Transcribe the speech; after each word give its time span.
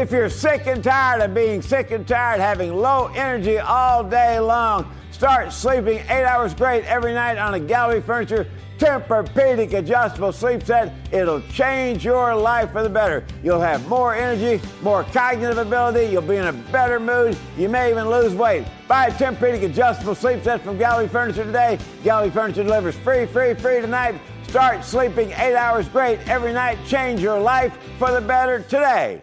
If 0.00 0.12
you're 0.12 0.30
sick 0.30 0.66
and 0.66 0.82
tired 0.82 1.20
of 1.20 1.34
being 1.34 1.60
sick 1.60 1.90
and 1.90 2.08
tired, 2.08 2.40
having 2.40 2.74
low 2.74 3.08
energy 3.14 3.58
all 3.58 4.02
day 4.02 4.40
long, 4.40 4.90
start 5.10 5.52
sleeping 5.52 5.98
eight 6.08 6.24
hours 6.24 6.54
great 6.54 6.86
every 6.86 7.12
night 7.12 7.36
on 7.36 7.52
a 7.52 7.60
Gallery 7.60 8.00
Furniture 8.00 8.46
Tempur-Pedic 8.78 9.74
adjustable 9.74 10.32
sleep 10.32 10.62
set. 10.62 10.94
It'll 11.12 11.42
change 11.48 12.02
your 12.02 12.34
life 12.34 12.72
for 12.72 12.82
the 12.82 12.88
better. 12.88 13.26
You'll 13.42 13.60
have 13.60 13.86
more 13.88 14.14
energy, 14.14 14.66
more 14.80 15.04
cognitive 15.04 15.58
ability. 15.58 16.10
You'll 16.10 16.22
be 16.22 16.36
in 16.36 16.46
a 16.46 16.54
better 16.54 16.98
mood. 16.98 17.36
You 17.58 17.68
may 17.68 17.90
even 17.90 18.08
lose 18.08 18.34
weight. 18.34 18.64
Buy 18.88 19.08
a 19.08 19.10
Tempur-Pedic 19.10 19.64
adjustable 19.64 20.14
sleep 20.14 20.42
set 20.42 20.62
from 20.62 20.78
Gallery 20.78 21.08
Furniture 21.08 21.44
today. 21.44 21.78
Gallery 22.02 22.30
Furniture 22.30 22.64
delivers 22.64 22.96
free, 22.96 23.26
free, 23.26 23.52
free 23.52 23.82
tonight. 23.82 24.18
Start 24.48 24.82
sleeping 24.82 25.30
eight 25.32 25.56
hours 25.56 25.90
great 25.90 26.26
every 26.26 26.54
night. 26.54 26.78
Change 26.86 27.20
your 27.20 27.38
life 27.38 27.76
for 27.98 28.10
the 28.10 28.22
better 28.22 28.60
today. 28.60 29.22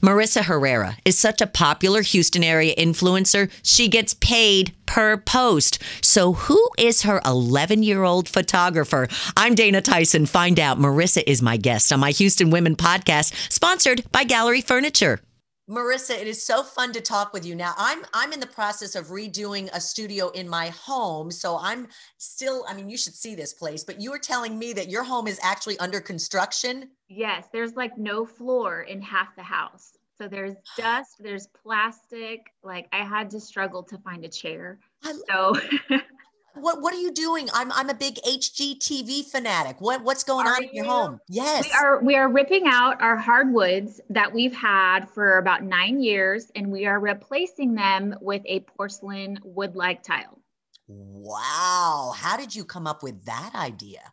Marissa 0.00 0.44
Herrera 0.44 0.96
is 1.04 1.18
such 1.18 1.40
a 1.40 1.46
popular 1.46 2.02
Houston 2.02 2.44
area 2.44 2.74
influencer, 2.76 3.50
she 3.62 3.88
gets 3.88 4.14
paid 4.14 4.74
per 4.86 5.16
post. 5.16 5.82
So, 6.02 6.34
who 6.34 6.70
is 6.78 7.02
her 7.02 7.20
11 7.24 7.82
year 7.82 8.02
old 8.02 8.28
photographer? 8.28 9.08
I'm 9.36 9.54
Dana 9.54 9.80
Tyson. 9.80 10.26
Find 10.26 10.60
out. 10.60 10.78
Marissa 10.78 11.22
is 11.26 11.42
my 11.42 11.56
guest 11.56 11.92
on 11.92 12.00
my 12.00 12.10
Houston 12.10 12.50
Women 12.50 12.76
podcast, 12.76 13.32
sponsored 13.52 14.04
by 14.12 14.24
Gallery 14.24 14.60
Furniture. 14.60 15.20
Marissa, 15.68 16.16
it 16.16 16.28
is 16.28 16.44
so 16.44 16.62
fun 16.62 16.92
to 16.92 17.00
talk 17.00 17.32
with 17.32 17.44
you. 17.44 17.56
Now, 17.56 17.74
I'm 17.76 18.04
I'm 18.14 18.32
in 18.32 18.38
the 18.38 18.46
process 18.46 18.94
of 18.94 19.08
redoing 19.08 19.68
a 19.72 19.80
studio 19.80 20.28
in 20.30 20.48
my 20.48 20.68
home, 20.68 21.30
so 21.32 21.58
I'm 21.60 21.88
still. 22.18 22.64
I 22.68 22.74
mean, 22.74 22.88
you 22.88 22.96
should 22.96 23.14
see 23.14 23.34
this 23.34 23.52
place, 23.52 23.82
but 23.82 24.00
you 24.00 24.12
were 24.12 24.18
telling 24.18 24.58
me 24.58 24.72
that 24.74 24.88
your 24.88 25.02
home 25.02 25.26
is 25.26 25.40
actually 25.42 25.76
under 25.80 26.00
construction. 26.00 26.90
Yes, 27.08 27.48
there's 27.52 27.74
like 27.74 27.98
no 27.98 28.24
floor 28.24 28.82
in 28.82 29.02
half 29.02 29.34
the 29.34 29.42
house. 29.42 29.98
So 30.16 30.28
there's 30.28 30.54
dust, 30.78 31.16
there's 31.18 31.48
plastic. 31.48 32.46
Like 32.62 32.86
I 32.92 33.04
had 33.04 33.28
to 33.30 33.40
struggle 33.40 33.82
to 33.84 33.98
find 33.98 34.24
a 34.24 34.28
chair. 34.28 34.78
So 35.02 35.54
what 36.56 36.80
what 36.82 36.94
are 36.94 37.00
you 37.00 37.12
doing? 37.12 37.48
I'm 37.52 37.70
I'm 37.72 37.90
a 37.90 37.94
big 37.94 38.16
HGTV 38.16 39.24
fanatic. 39.26 39.80
What 39.80 40.02
what's 40.02 40.24
going 40.24 40.46
are 40.46 40.56
on 40.56 40.64
in 40.64 40.70
your 40.72 40.84
home? 40.84 41.20
Yes. 41.28 41.64
We 41.64 41.72
are 41.72 42.02
we 42.02 42.16
are 42.16 42.28
ripping 42.28 42.66
out 42.66 43.00
our 43.00 43.16
hardwoods 43.16 44.00
that 44.10 44.32
we've 44.32 44.54
had 44.54 45.08
for 45.10 45.38
about 45.38 45.62
9 45.62 46.00
years 46.00 46.50
and 46.54 46.70
we 46.70 46.86
are 46.86 46.98
replacing 46.98 47.74
them 47.74 48.14
with 48.20 48.42
a 48.46 48.60
porcelain 48.60 49.38
wood-like 49.44 50.02
tile. 50.02 50.38
Wow. 50.88 52.12
How 52.16 52.36
did 52.36 52.54
you 52.54 52.64
come 52.64 52.86
up 52.86 53.02
with 53.02 53.24
that 53.24 53.52
idea? 53.54 54.12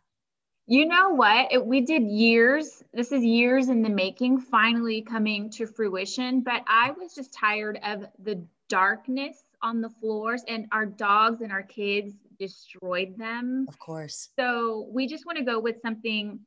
You 0.66 0.86
know 0.86 1.10
what? 1.10 1.52
It, 1.52 1.64
we 1.64 1.82
did 1.82 2.04
years. 2.04 2.82
This 2.92 3.12
is 3.12 3.22
years 3.22 3.68
in 3.68 3.82
the 3.82 3.90
making, 3.90 4.40
finally 4.40 5.02
coming 5.02 5.50
to 5.50 5.66
fruition. 5.66 6.40
But 6.40 6.62
I 6.66 6.92
was 6.92 7.14
just 7.14 7.34
tired 7.34 7.78
of 7.84 8.06
the 8.18 8.42
darkness 8.68 9.44
on 9.60 9.82
the 9.82 9.90
floors, 9.90 10.42
and 10.48 10.66
our 10.72 10.86
dogs 10.86 11.42
and 11.42 11.52
our 11.52 11.62
kids 11.62 12.14
destroyed 12.38 13.16
them. 13.18 13.66
Of 13.68 13.78
course. 13.78 14.30
So 14.38 14.88
we 14.92 15.06
just 15.06 15.26
want 15.26 15.38
to 15.38 15.44
go 15.44 15.58
with 15.58 15.76
something 15.82 16.40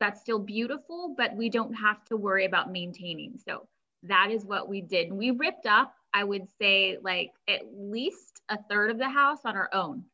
that's 0.00 0.20
still 0.20 0.38
beautiful, 0.38 1.14
but 1.16 1.34
we 1.36 1.48
don't 1.48 1.74
have 1.74 2.04
to 2.06 2.16
worry 2.16 2.44
about 2.44 2.70
maintaining. 2.70 3.38
So 3.46 3.66
that 4.02 4.30
is 4.30 4.44
what 4.44 4.68
we 4.68 4.80
did. 4.80 5.12
We 5.12 5.30
ripped 5.30 5.66
up, 5.66 5.94
I 6.12 6.24
would 6.24 6.46
say, 6.60 6.98
like 7.02 7.30
at 7.48 7.62
least 7.74 8.42
a 8.48 8.58
third 8.68 8.90
of 8.90 8.98
the 8.98 9.08
house 9.08 9.40
on 9.44 9.56
our 9.56 9.70
own. 9.72 10.04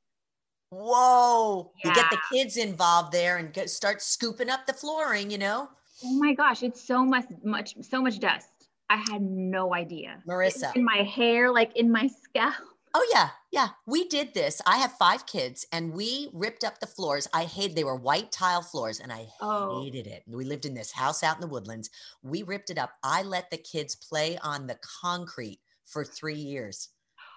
Whoa. 0.71 1.73
Yeah. 1.83 1.89
You 1.89 1.95
get 1.95 2.11
the 2.11 2.21
kids 2.33 2.57
involved 2.57 3.13
there 3.13 3.39
and 3.39 3.53
get, 3.53 3.71
start 3.71 4.01
scooping 4.01 4.51
up 4.51 4.67
the 4.67 4.73
flooring, 4.73 5.31
you 5.31 5.39
know? 5.39 5.69
Oh 6.05 6.15
my 6.15 6.33
gosh, 6.33 6.63
it's 6.63 6.81
so 6.81 7.05
much, 7.05 7.27
much, 7.43 7.75
so 7.83 8.01
much 8.01 8.21
dust. 8.21 8.69
I 8.89 8.97
had 8.97 9.23
no 9.23 9.75
idea. 9.75 10.23
Marissa. 10.29 10.75
In 10.77 10.85
my 10.85 11.03
hair, 11.03 11.53
like 11.53 11.77
in 11.77 11.91
my 11.91 12.09
scalp. 12.23 12.55
Oh 12.95 13.09
yeah, 13.13 13.31
yeah. 13.51 13.69
We 13.87 14.07
did 14.07 14.35
this. 14.35 14.63
I 14.67 14.79
have 14.79 14.93
five 14.93 15.27
kids, 15.27 15.67
and 15.73 15.93
we 15.93 16.29
ripped 16.33 16.65
up 16.65 16.79
the 16.79 16.87
floors. 16.87 17.27
I 17.35 17.45
hated. 17.45 17.77
They 17.77 17.85
were 17.85 17.97
white 17.97 18.31
tile 18.31 18.63
floors, 18.63 19.01
and 19.01 19.13
I 19.13 19.29
oh. 19.41 19.83
hated 19.83 20.07
it. 20.07 20.23
We 20.27 20.45
lived 20.45 20.67
in 20.67 20.75
this 20.75 20.93
house 20.93 21.23
out 21.23 21.37
in 21.37 21.41
the 21.41 21.47
woodlands. 21.47 21.91
We 22.23 22.43
ripped 22.43 22.71
it 22.71 22.79
up. 22.79 22.93
I 23.03 23.23
let 23.23 23.51
the 23.51 23.57
kids 23.57 23.97
play 23.97 24.39
on 24.39 24.67
the 24.67 24.79
concrete 25.03 25.61
for 25.85 26.05
three 26.05 26.35
years. 26.35 26.89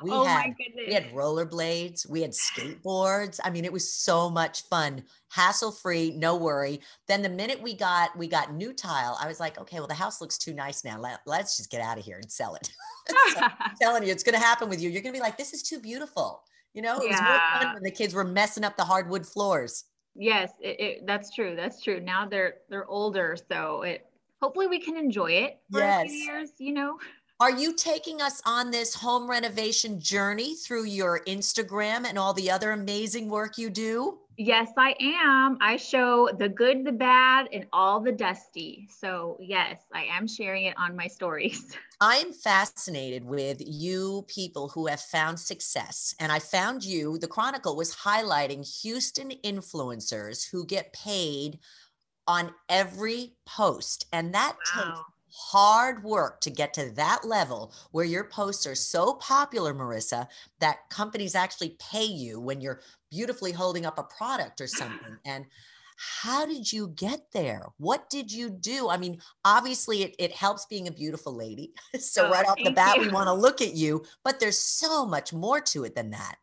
We 0.02 0.12
oh 0.12 0.24
had 0.26 0.54
we 0.88 0.94
had 0.94 1.12
rollerblades, 1.12 2.10
we 2.10 2.22
had 2.22 2.32
skateboards. 2.32 3.40
I 3.44 3.50
mean, 3.50 3.66
it 3.66 3.74
was 3.74 3.94
so 3.94 4.30
much 4.30 4.64
fun, 4.64 5.04
hassle 5.30 5.72
free, 5.72 6.12
no 6.12 6.36
worry. 6.36 6.82
Then 7.08 7.22
the 7.22 7.30
minute 7.30 7.62
we 7.62 7.76
got 7.76 8.18
we 8.18 8.28
got 8.28 8.54
new 8.54 8.74
tile, 8.74 9.18
I 9.22 9.28
was 9.28 9.40
like, 9.40 9.60
okay, 9.60 9.78
well 9.78 9.88
the 9.88 9.94
house 9.94 10.22
looks 10.22 10.38
too 10.38 10.54
nice 10.54 10.84
now. 10.84 11.00
Let, 11.00 11.20
us 11.28 11.58
just 11.58 11.72
get 11.72 11.82
out 11.82 11.98
of 11.98 12.04
here 12.04 12.18
and 12.18 12.32
sell 12.32 12.56
it. 12.56 12.72
so, 13.34 13.42
I'm 13.42 13.76
telling 13.82 14.04
you, 14.04 14.12
it's 14.12 14.24
going 14.24 14.40
to 14.40 14.46
happen 14.46 14.70
with 14.70 14.82
you. 14.82 14.90
You're 14.90 15.02
going 15.02 15.14
to 15.14 15.20
be 15.20 15.24
like, 15.24 15.38
this 15.38 15.54
is 15.54 15.64
too 15.64 15.80
beautiful. 15.80 16.44
You 16.74 16.82
know, 16.82 16.98
it 16.98 17.06
yeah. 17.06 17.12
was 17.12 17.22
more 17.22 17.62
fun 17.62 17.74
when 17.76 17.84
the 17.84 17.92
kids 17.92 18.14
were 18.14 18.24
messing 18.24 18.64
up 18.64 18.78
the 18.78 18.84
hardwood 18.84 19.28
floors. 19.28 19.86
Yes, 20.16 20.52
it, 20.60 20.80
it, 20.80 21.08
that's 21.08 21.34
true. 21.34 21.56
That's 21.56 21.82
true. 21.82 22.00
Now 22.00 22.28
they're 22.28 22.56
they're 22.70 22.88
older, 22.88 23.36
so 23.50 23.82
it 23.84 24.06
hopefully 24.42 24.68
we 24.68 24.80
can 24.80 24.98
enjoy 24.98 25.32
it 25.32 25.60
for 25.72 25.80
yes. 25.80 26.06
a 26.06 26.08
few 26.08 26.18
years. 26.18 26.50
You 26.60 26.74
know. 26.74 26.98
Are 27.40 27.52
you 27.52 27.74
taking 27.74 28.22
us 28.22 28.42
on 28.46 28.72
this 28.72 28.94
home 28.94 29.30
renovation 29.30 30.00
journey 30.00 30.56
through 30.56 30.86
your 30.86 31.22
Instagram 31.26 32.06
and 32.06 32.18
all 32.18 32.34
the 32.34 32.50
other 32.50 32.72
amazing 32.72 33.30
work 33.30 33.58
you 33.58 33.70
do? 33.70 34.20
Yes, 34.38 34.70
I 34.78 34.96
am. 35.00 35.58
I 35.62 35.78
show 35.78 36.30
the 36.40 36.50
good, 36.50 36.86
the 36.86 36.92
bad, 36.92 37.50
and 37.54 37.68
all 37.72 38.00
the 38.00 38.12
dusty. 38.12 38.88
So, 38.90 39.38
yes, 39.40 39.82
I 39.94 40.06
am 40.06 40.28
sharing 40.28 40.66
it 40.66 40.76
on 40.78 40.96
my 40.96 41.08
stories. 41.08 41.76
I 42.02 42.18
am 42.18 42.34
fascinated 42.34 43.24
with 43.24 43.62
you 43.66 44.26
people 44.28 44.70
who 44.70 44.88
have 44.88 45.02
found 45.02 45.40
success. 45.40 46.16
And 46.20 46.32
I 46.32 46.40
found 46.40 46.84
you, 46.84 47.18
the 47.20 47.28
Chronicle 47.28 47.76
was 47.76 47.96
highlighting 47.96 48.66
Houston 48.82 49.32
influencers 49.44 50.50
who 50.50 50.66
get 50.66 50.94
paid 50.94 51.60
on 52.28 52.52
every 52.70 53.34
post. 53.46 54.08
And 54.12 54.34
that 54.34 54.56
wow. 54.76 54.84
takes 54.84 55.00
hard 55.34 56.04
work 56.04 56.40
to 56.42 56.52
get 56.52 56.74
to 56.76 56.92
that 56.92 57.26
level 57.26 57.74
where 57.92 58.06
your 58.06 58.26
posts 58.26 58.68
are 58.68 58.76
so 58.76 59.16
popular, 59.16 59.74
Marissa, 59.74 60.28
that 60.60 60.90
companies 60.90 61.34
actually 61.34 61.76
pay 61.80 62.06
you 62.06 62.40
when 62.40 62.62
you're 62.62 62.82
beautifully 63.10 63.52
holding 63.52 63.86
up 63.86 63.98
a 63.98 64.04
product 64.04 64.62
or 64.62 64.68
something. 64.68 65.18
And 65.26 65.46
how 65.96 66.46
did 66.46 66.72
you 66.72 66.90
get 66.96 67.32
there? 67.34 67.66
What 67.78 68.10
did 68.10 68.32
you 68.32 68.50
do? 68.50 68.90
I 68.90 68.98
mean, 68.98 69.22
obviously, 69.46 70.04
it, 70.04 70.16
it 70.20 70.32
helps 70.32 70.66
being 70.66 70.88
a 70.88 70.92
beautiful 70.92 71.34
lady. 71.34 71.72
so, 72.00 72.28
oh, 72.28 72.32
right 72.32 72.48
off 72.48 72.58
the 72.64 72.72
bat, 72.72 72.98
you. 72.98 73.04
we 73.04 73.08
want 73.10 73.28
to 73.28 73.34
look 73.34 73.62
at 73.62 73.76
you, 73.76 74.04
but 74.24 74.40
there's 74.40 74.58
so 74.58 75.06
much 75.06 75.34
more 75.34 75.62
to 75.62 75.84
it 75.84 75.96
than 75.96 76.10
that. 76.12 76.36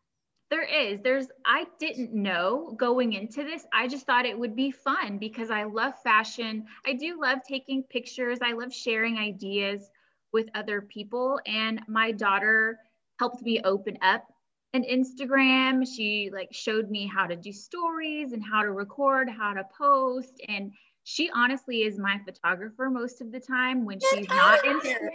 There 0.51 0.63
is. 0.63 0.99
There's, 1.01 1.27
I 1.45 1.65
didn't 1.79 2.13
know 2.13 2.75
going 2.77 3.13
into 3.13 3.45
this. 3.45 3.65
I 3.73 3.87
just 3.87 4.05
thought 4.05 4.25
it 4.25 4.37
would 4.37 4.53
be 4.53 4.69
fun 4.69 5.17
because 5.17 5.49
I 5.49 5.63
love 5.63 5.93
fashion. 6.03 6.65
I 6.85 6.91
do 6.91 7.19
love 7.21 7.39
taking 7.47 7.83
pictures. 7.83 8.39
I 8.43 8.51
love 8.51 8.73
sharing 8.73 9.17
ideas 9.17 9.89
with 10.33 10.49
other 10.53 10.81
people. 10.81 11.39
And 11.45 11.81
my 11.87 12.11
daughter 12.11 12.79
helped 13.17 13.41
me 13.43 13.61
open 13.63 13.97
up 14.01 14.27
an 14.73 14.83
Instagram. 14.83 15.87
She 15.87 16.29
like 16.33 16.49
showed 16.51 16.91
me 16.91 17.07
how 17.07 17.27
to 17.27 17.37
do 17.37 17.53
stories 17.53 18.33
and 18.33 18.43
how 18.43 18.61
to 18.61 18.73
record, 18.73 19.29
how 19.29 19.53
to 19.53 19.65
post. 19.77 20.41
And 20.49 20.73
she 21.05 21.29
honestly 21.33 21.83
is 21.83 21.97
my 21.97 22.19
photographer 22.25 22.89
most 22.89 23.21
of 23.21 23.31
the 23.31 23.39
time 23.39 23.85
when 23.85 23.99
she's 24.01 24.27
not 24.27 24.65
in 24.65 24.81
school. 24.81 25.09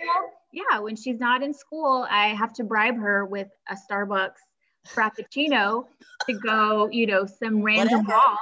Yeah, 0.50 0.78
when 0.78 0.96
she's 0.96 1.20
not 1.20 1.42
in 1.42 1.52
school, 1.52 2.06
I 2.10 2.28
have 2.28 2.54
to 2.54 2.64
bribe 2.64 2.96
her 2.96 3.26
with 3.26 3.48
a 3.68 3.76
Starbucks 3.76 4.40
frappuccino 4.86 5.86
to 6.26 6.32
go, 6.34 6.88
you 6.90 7.06
know, 7.06 7.26
some 7.26 7.62
random 7.62 8.04
mall 8.04 8.38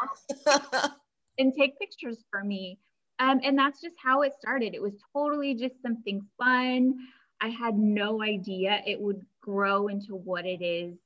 and 1.38 1.52
take 1.54 1.78
pictures 1.78 2.24
for 2.30 2.44
me. 2.44 2.78
Um, 3.18 3.40
and 3.44 3.56
that's 3.56 3.80
just 3.80 3.96
how 4.02 4.22
it 4.22 4.32
started. 4.38 4.74
It 4.74 4.82
was 4.82 4.94
totally 5.12 5.54
just 5.54 5.80
something 5.82 6.26
fun. 6.38 6.94
I 7.40 7.48
had 7.48 7.78
no 7.78 8.22
idea 8.22 8.80
it 8.86 9.00
would 9.00 9.24
grow 9.40 9.88
into 9.88 10.16
what 10.16 10.46
it 10.46 10.62
is 10.62 10.96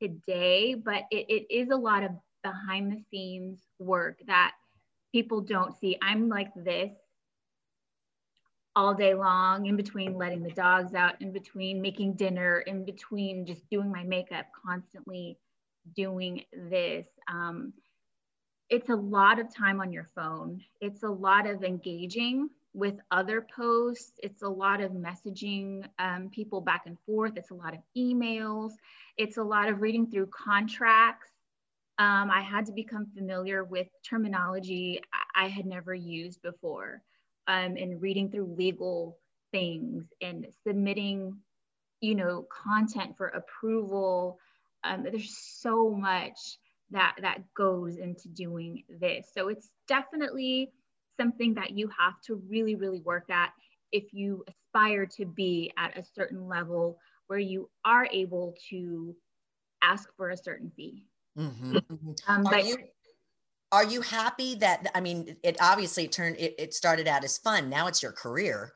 today, 0.00 0.74
but 0.74 1.04
it, 1.10 1.26
it 1.28 1.46
is 1.54 1.70
a 1.70 1.76
lot 1.76 2.04
of 2.04 2.12
behind 2.42 2.92
the 2.92 3.02
scenes 3.10 3.60
work 3.78 4.18
that 4.26 4.52
people 5.12 5.40
don't 5.40 5.78
see. 5.78 5.96
I'm 6.02 6.28
like 6.28 6.52
this 6.54 6.92
all 8.74 8.94
day 8.94 9.14
long 9.14 9.66
in 9.66 9.76
between 9.76 10.16
letting 10.16 10.42
the 10.42 10.50
dogs 10.50 10.94
out 10.94 11.20
in 11.20 11.32
between 11.32 11.80
making 11.82 12.14
dinner 12.14 12.60
in 12.60 12.84
between 12.84 13.44
just 13.44 13.68
doing 13.68 13.90
my 13.90 14.02
makeup 14.02 14.46
constantly 14.64 15.38
doing 15.94 16.44
this. 16.70 17.06
Um, 17.28 17.72
it's 18.70 18.88
a 18.88 18.94
lot 18.94 19.38
of 19.38 19.54
time 19.54 19.80
on 19.80 19.92
your 19.92 20.08
phone. 20.14 20.62
It's 20.80 21.02
a 21.02 21.08
lot 21.08 21.46
of 21.46 21.62
engaging 21.62 22.48
with 22.72 22.94
other 23.10 23.46
posts. 23.54 24.12
It's 24.22 24.42
a 24.42 24.48
lot 24.48 24.80
of 24.80 24.92
messaging 24.92 25.84
um, 25.98 26.30
people 26.30 26.62
back 26.62 26.84
and 26.86 26.96
forth. 27.04 27.32
It's 27.36 27.50
a 27.50 27.54
lot 27.54 27.74
of 27.74 27.80
emails. 27.96 28.70
It's 29.18 29.36
a 29.36 29.42
lot 29.42 29.68
of 29.68 29.82
reading 29.82 30.10
through 30.10 30.28
contracts. 30.28 31.28
Um, 31.98 32.30
i 32.30 32.40
had 32.40 32.64
to 32.66 32.72
become 32.72 33.06
familiar 33.14 33.64
with 33.64 33.86
terminology 34.02 34.98
i 35.36 35.46
had 35.46 35.66
never 35.66 35.94
used 35.94 36.40
before 36.40 37.02
um, 37.46 37.76
and 37.76 38.00
reading 38.00 38.30
through 38.30 38.54
legal 38.56 39.18
things 39.50 40.04
and 40.20 40.46
submitting, 40.66 41.36
you 42.00 42.14
know, 42.14 42.46
content 42.64 43.16
for 43.16 43.28
approval. 43.28 44.38
Um, 44.84 45.04
there's 45.04 45.36
so 45.36 45.90
much 45.90 46.38
that 46.90 47.16
that 47.20 47.42
goes 47.54 47.96
into 47.96 48.28
doing 48.28 48.84
this. 48.88 49.28
So 49.34 49.48
it's 49.48 49.70
definitely 49.88 50.70
something 51.18 51.54
that 51.54 51.70
you 51.70 51.90
have 51.98 52.20
to 52.26 52.42
really, 52.48 52.74
really 52.74 53.00
work 53.00 53.30
at 53.30 53.52
if 53.92 54.12
you 54.12 54.44
aspire 54.48 55.06
to 55.06 55.26
be 55.26 55.72
at 55.76 55.96
a 55.96 56.04
certain 56.14 56.48
level 56.48 56.98
where 57.26 57.38
you 57.38 57.68
are 57.84 58.08
able 58.10 58.54
to 58.70 59.14
ask 59.82 60.08
for 60.16 60.30
a 60.30 60.36
certain 60.36 60.70
fee. 60.74 61.04
Mm-hmm. 61.38 61.76
Um, 62.26 62.42
but 62.44 62.66
you, 62.66 62.76
are 63.72 63.84
you 63.84 64.02
happy 64.02 64.54
that 64.56 64.86
i 64.94 65.00
mean 65.00 65.36
it 65.42 65.56
obviously 65.60 66.06
turned 66.06 66.36
it, 66.38 66.54
it 66.58 66.74
started 66.74 67.08
out 67.08 67.24
as 67.24 67.38
fun. 67.38 67.68
Now 67.68 67.88
it's 67.88 68.02
your 68.02 68.12
career. 68.12 68.72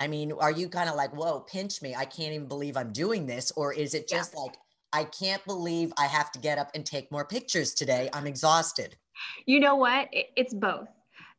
I 0.00 0.08
mean 0.08 0.32
are 0.32 0.50
you 0.50 0.68
kind 0.68 0.90
of 0.90 0.96
like 0.96 1.16
whoa 1.16 1.40
pinch 1.40 1.80
me. 1.80 1.94
I 1.94 2.04
can't 2.04 2.34
even 2.34 2.48
believe 2.48 2.76
i'm 2.76 2.92
doing 2.92 3.26
this. 3.26 3.52
Or 3.52 3.72
is 3.72 3.94
it 3.94 4.08
just 4.08 4.34
yeah. 4.34 4.40
like 4.40 4.56
i 4.92 5.04
can't 5.04 5.44
believe 5.46 5.92
i 5.96 6.06
have 6.06 6.32
to 6.32 6.40
get 6.40 6.58
up 6.58 6.70
and 6.74 6.84
take 6.84 7.10
more 7.10 7.24
pictures 7.24 7.72
today. 7.72 8.10
I'm 8.12 8.26
exhausted. 8.26 8.96
You 9.46 9.60
know 9.60 9.76
what? 9.76 10.08
It's 10.12 10.52
both. 10.52 10.88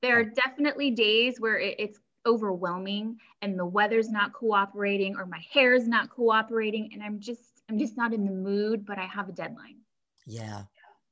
There 0.01 0.19
are 0.19 0.23
definitely 0.23 0.91
days 0.91 1.39
where 1.39 1.59
it's 1.59 1.99
overwhelming 2.25 3.17
and 3.41 3.57
the 3.57 3.65
weather's 3.65 4.09
not 4.09 4.31
cooperating 4.31 5.15
or 5.17 5.25
my 5.25 5.43
hair 5.51 5.73
is 5.73 5.87
not 5.87 6.07
cooperating 6.11 6.87
and 6.93 7.01
i'm 7.01 7.19
just 7.19 7.63
i'm 7.67 7.79
just 7.79 7.97
not 7.97 8.13
in 8.13 8.23
the 8.25 8.31
mood 8.31 8.85
but 8.85 8.99
i 8.99 9.05
have 9.05 9.27
a 9.27 9.31
deadline. 9.31 9.77
Yeah. 10.27 10.63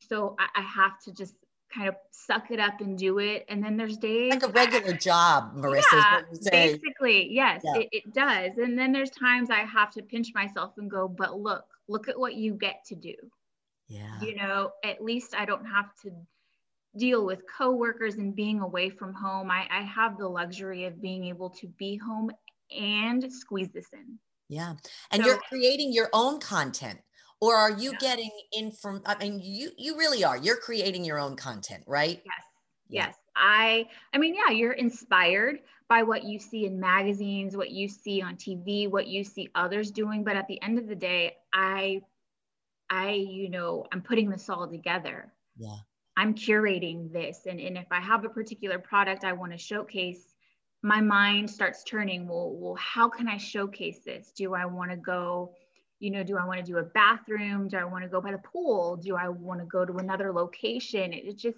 So 0.08 0.36
I 0.40 0.62
have 0.62 1.00
to 1.04 1.12
just 1.12 1.36
kind 1.74 1.88
of 1.88 1.96
suck 2.12 2.52
it 2.52 2.60
up 2.60 2.82
and 2.82 2.98
do 2.98 3.20
it. 3.20 3.46
And 3.50 3.64
then 3.64 3.78
there's 3.78 3.98
days 3.98 4.32
like 4.32 4.44
a 4.44 4.50
regular 4.50 4.94
job, 4.94 5.56
Marissa. 5.56 6.24
Yeah, 6.42 6.50
basically, 6.52 7.32
yes, 7.32 7.62
yeah. 7.64 7.82
It, 7.82 7.90
it 7.92 8.14
does. 8.14 8.58
And 8.58 8.78
then 8.78 8.92
there's 8.92 9.12
times 9.12 9.50
I 9.50 9.60
have 9.60 9.92
to 9.92 10.02
pinch 10.02 10.34
myself 10.34 10.74
and 10.78 10.90
go, 10.90 11.08
but 11.08 11.40
look, 11.40 11.66
look 11.88 12.08
at 12.08 12.20
what 12.20 12.36
you 12.36 12.54
get 12.54 12.84
to 12.88 12.96
do. 12.96 13.16
Yeah. 13.88 14.22
You 14.22 14.36
know, 14.36 14.72
at 14.84 15.04
least 15.04 15.36
I 15.36 15.46
don't 15.46 15.66
have 15.66 15.96
to 16.04 16.12
deal 16.98 17.26
with 17.26 17.42
coworkers 17.58 18.16
and 18.16 18.36
being 18.36 18.62
away 18.62 18.90
from 18.90 19.14
home. 19.14 19.52
I, 19.52 19.68
I 19.72 19.82
have 19.82 20.18
the 20.18 20.28
luxury 20.28 20.86
of 20.86 21.02
being 21.02 21.26
able 21.26 21.50
to 21.52 21.68
be 21.68 21.98
home 21.98 22.32
and 22.76 23.32
squeeze 23.32 23.70
this 23.70 23.88
in. 23.94 24.20
Yeah. 24.48 24.74
And 25.12 25.24
so, 25.24 25.28
you're 25.28 25.42
creating 25.50 25.94
your 25.94 26.10
own 26.14 26.40
content 26.40 27.00
or 27.42 27.56
are 27.56 27.72
you 27.72 27.92
yeah. 27.92 27.98
getting 28.00 28.32
in 28.54 28.72
from 28.72 29.02
i 29.06 29.16
mean 29.16 29.40
you 29.44 29.72
you 29.78 29.98
really 29.98 30.24
are. 30.24 30.38
You're 30.38 30.58
creating 30.58 31.06
your 31.06 31.20
own 31.20 31.36
content 31.36 31.84
right? 31.88 32.22
Yes. 32.26 32.36
Yes. 32.90 33.16
I 33.36 33.86
i 34.14 34.18
mean 34.18 34.36
yeah 34.36 34.54
you're 34.54 34.74
inspired 34.74 35.60
by 35.88 36.04
what 36.04 36.24
you 36.24 36.40
see 36.40 36.66
in 36.66 36.80
magazines 36.80 37.56
what 37.56 37.72
you 37.72 37.88
see 37.88 38.22
on 38.22 38.36
tv 38.36 38.90
what 38.90 39.08
you 39.08 39.24
see 39.24 39.50
others 39.56 39.92
doing 39.92 40.24
but 40.24 40.36
at 40.36 40.48
the 40.48 40.62
end 40.62 40.78
of 40.78 40.88
the 40.88 40.96
day 40.96 41.38
i 41.54 42.02
i 42.90 43.12
you 43.12 43.50
know 43.50 43.86
i'm 43.92 44.02
putting 44.02 44.30
this 44.30 44.50
all 44.50 44.68
together. 44.68 45.32
Yeah. 45.58 45.78
I'm 46.18 46.34
curating 46.34 47.14
this 47.14 47.46
and, 47.46 47.60
and 47.60 47.78
if 47.78 47.88
i 47.92 48.00
have 48.00 48.26
a 48.26 48.30
particular 48.30 48.80
product 48.80 49.24
i 49.24 49.32
want 49.32 49.52
to 49.54 49.58
showcase 49.58 50.36
my 50.82 51.02
mind 51.02 51.50
starts 51.50 51.84
turning 51.84 52.28
well 52.28 52.52
well 52.56 52.76
how 52.76 53.08
can 53.08 53.28
i 53.28 53.38
showcase 53.38 54.00
this? 54.06 54.32
Do 54.36 54.54
i 54.54 54.66
want 54.66 54.92
to 54.92 54.98
go 54.98 55.54
you 56.00 56.12
know, 56.12 56.24
do 56.24 56.38
I 56.38 56.46
want 56.46 56.60
to 56.60 56.66
do 56.66 56.78
a 56.78 56.84
bathroom? 56.84 57.68
Do 57.68 57.78
I 57.78 57.84
want 57.84 58.04
to 58.04 58.10
go 58.10 58.22
by 58.22 58.32
the 58.32 58.40
pool? 58.40 58.98
Do 58.98 59.16
I 59.16 59.30
want 59.30 59.60
to 59.60 59.66
go 59.66 59.86
to 59.86 59.98
another 59.98 60.32
location? 60.32 61.14
It, 61.14 61.38
just, 61.38 61.58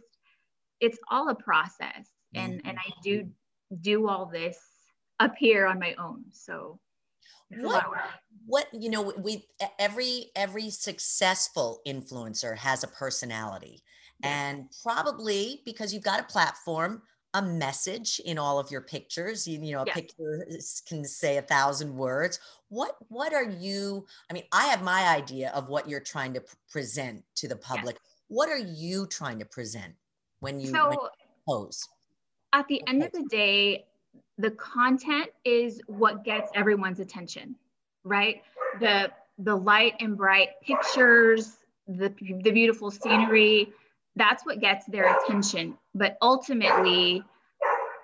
it's 0.79 0.97
all 1.09 1.29
a 1.29 1.35
process. 1.35 2.09
And, 2.33 2.53
mm-hmm. 2.53 2.69
and 2.69 2.77
I 2.77 2.91
do 3.03 3.29
do 3.81 4.07
all 4.07 4.25
this 4.25 4.57
up 5.19 5.33
here 5.37 5.67
on 5.67 5.79
my 5.79 5.93
own. 5.99 6.23
So 6.31 6.79
what, 7.49 7.85
what, 8.45 8.67
you 8.73 8.89
know, 8.89 9.13
we, 9.17 9.45
every, 9.77 10.31
every 10.35 10.69
successful 10.69 11.81
influencer 11.87 12.57
has 12.57 12.83
a 12.83 12.87
personality 12.87 13.83
and 14.23 14.65
probably 14.83 15.61
because 15.65 15.93
you've 15.93 16.03
got 16.03 16.19
a 16.19 16.23
platform, 16.23 17.01
a 17.33 17.41
message 17.41 18.19
in 18.25 18.37
all 18.37 18.59
of 18.59 18.71
your 18.71 18.81
pictures. 18.81 19.47
You, 19.47 19.59
you 19.61 19.73
know, 19.73 19.81
a 19.81 19.85
yes. 19.85 19.95
picture 19.95 20.47
can 20.87 21.05
say 21.05 21.37
a 21.37 21.41
thousand 21.41 21.95
words. 21.95 22.39
What 22.69 22.95
what 23.09 23.33
are 23.33 23.49
you? 23.49 24.05
I 24.29 24.33
mean, 24.33 24.43
I 24.51 24.65
have 24.65 24.83
my 24.83 25.07
idea 25.07 25.51
of 25.51 25.69
what 25.69 25.89
you're 25.89 25.99
trying 25.99 26.33
to 26.33 26.43
present 26.69 27.23
to 27.35 27.47
the 27.47 27.55
public. 27.55 27.95
Yes. 27.95 28.11
What 28.27 28.49
are 28.49 28.57
you 28.57 29.07
trying 29.07 29.39
to 29.39 29.45
present 29.45 29.93
when 30.39 30.59
you, 30.59 30.67
so, 30.67 30.89
when 30.89 30.93
you 30.93 31.09
pose? 31.47 31.87
At 32.53 32.67
the 32.67 32.81
end 32.87 33.03
of 33.03 33.11
the 33.11 33.23
day, 33.29 33.85
the 34.37 34.51
content 34.51 35.29
is 35.45 35.81
what 35.87 36.23
gets 36.23 36.51
everyone's 36.55 36.99
attention, 36.99 37.55
right? 38.03 38.41
The 38.79 39.11
the 39.37 39.55
light 39.55 39.93
and 39.99 40.17
bright 40.17 40.49
pictures, 40.61 41.57
the 41.87 42.13
the 42.43 42.51
beautiful 42.51 42.91
scenery, 42.91 43.73
that's 44.15 44.45
what 44.45 44.59
gets 44.59 44.85
their 44.85 45.15
attention. 45.17 45.77
But 45.95 46.17
ultimately, 46.21 47.23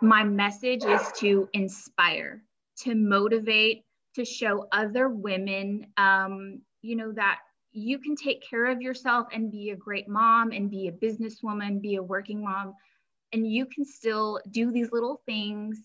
my 0.01 0.23
message 0.23 0.83
is 0.83 1.01
to 1.17 1.49
inspire, 1.53 2.43
to 2.83 2.95
motivate, 2.95 3.83
to 4.15 4.25
show 4.25 4.67
other 4.71 5.09
women, 5.09 5.87
um, 5.97 6.61
you 6.81 6.95
know, 6.95 7.11
that 7.13 7.39
you 7.71 7.99
can 7.99 8.15
take 8.15 8.47
care 8.47 8.65
of 8.65 8.81
yourself 8.81 9.27
and 9.33 9.51
be 9.51 9.71
a 9.71 9.75
great 9.75 10.07
mom 10.07 10.51
and 10.51 10.71
be 10.71 10.87
a 10.87 10.91
businesswoman, 10.91 11.81
be 11.81 11.95
a 11.95 12.03
working 12.03 12.43
mom, 12.43 12.73
and 13.33 13.45
you 13.45 13.65
can 13.65 13.85
still 13.85 14.39
do 14.51 14.71
these 14.71 14.91
little 14.91 15.21
things 15.25 15.79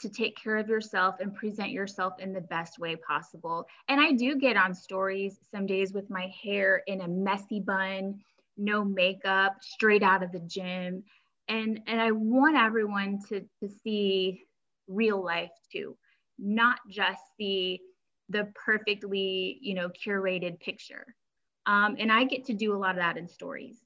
to 0.00 0.08
take 0.08 0.36
care 0.36 0.56
of 0.56 0.68
yourself 0.68 1.16
and 1.20 1.34
present 1.34 1.70
yourself 1.70 2.14
in 2.18 2.32
the 2.32 2.40
best 2.40 2.78
way 2.78 2.96
possible. 2.96 3.66
And 3.88 4.00
I 4.00 4.12
do 4.12 4.36
get 4.36 4.56
on 4.56 4.74
stories 4.74 5.38
some 5.50 5.66
days 5.66 5.92
with 5.92 6.10
my 6.10 6.30
hair 6.42 6.82
in 6.86 7.00
a 7.00 7.08
messy 7.08 7.60
bun 7.60 8.20
no 8.56 8.84
makeup, 8.84 9.56
straight 9.60 10.02
out 10.02 10.22
of 10.22 10.32
the 10.32 10.40
gym. 10.40 11.04
And, 11.48 11.80
and 11.86 12.00
I 12.00 12.10
want 12.10 12.56
everyone 12.56 13.20
to, 13.28 13.40
to 13.60 13.68
see 13.68 14.42
real 14.88 15.22
life 15.22 15.50
too, 15.72 15.96
not 16.38 16.78
just 16.90 17.22
the, 17.38 17.80
the 18.28 18.48
perfectly, 18.54 19.58
you 19.60 19.74
know, 19.74 19.88
curated 19.88 20.58
picture. 20.60 21.14
Um, 21.66 21.96
and 21.98 22.10
I 22.10 22.24
get 22.24 22.44
to 22.46 22.54
do 22.54 22.74
a 22.74 22.78
lot 22.78 22.90
of 22.90 22.96
that 22.96 23.16
in 23.16 23.28
stories. 23.28 23.78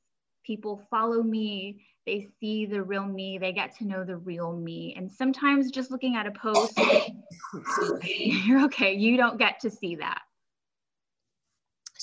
People 0.44 0.82
follow 0.90 1.22
me, 1.22 1.82
they 2.06 2.28
see 2.40 2.67
the 2.67 2.82
real 2.82 3.05
me, 3.05 3.38
they 3.38 3.52
get 3.52 3.76
to 3.76 3.87
know 3.87 4.05
the 4.05 4.17
real 4.17 4.56
me. 4.56 4.94
And 4.96 5.11
sometimes 5.11 5.70
just 5.70 5.90
looking 5.90 6.17
at 6.17 6.26
a 6.26 6.31
post, 6.31 6.78
you're 8.05 8.64
okay, 8.64 8.94
you 8.94 9.17
don't 9.17 9.38
get 9.38 9.61
to 9.61 9.70
see 9.70 9.96
that. 9.96 10.22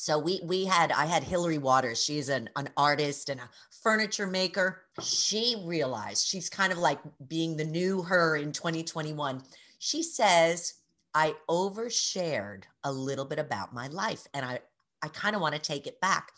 So 0.07 0.17
we 0.17 0.39
we 0.41 0.63
had 0.63 0.93
I 0.93 1.05
had 1.05 1.21
Hillary 1.21 1.57
Waters. 1.57 2.01
She's 2.01 2.29
an, 2.29 2.49
an 2.55 2.69
artist 2.77 3.27
and 3.27 3.41
a 3.41 3.49
furniture 3.83 4.25
maker. 4.25 4.83
She 5.01 5.61
realized 5.65 6.25
she's 6.25 6.49
kind 6.49 6.71
of 6.71 6.77
like 6.77 6.99
being 7.27 7.57
the 7.57 7.65
new 7.65 8.01
her 8.03 8.37
in 8.37 8.53
2021. 8.53 9.43
She 9.79 10.03
says, 10.03 10.75
I 11.13 11.35
overshared 11.49 12.63
a 12.85 12.91
little 12.93 13.25
bit 13.25 13.37
about 13.37 13.73
my 13.73 13.87
life 13.87 14.25
and 14.33 14.45
I 14.45 14.61
I 15.03 15.09
kind 15.09 15.35
of 15.35 15.41
want 15.41 15.55
to 15.55 15.61
take 15.61 15.87
it 15.87 15.99
back. 15.99 16.31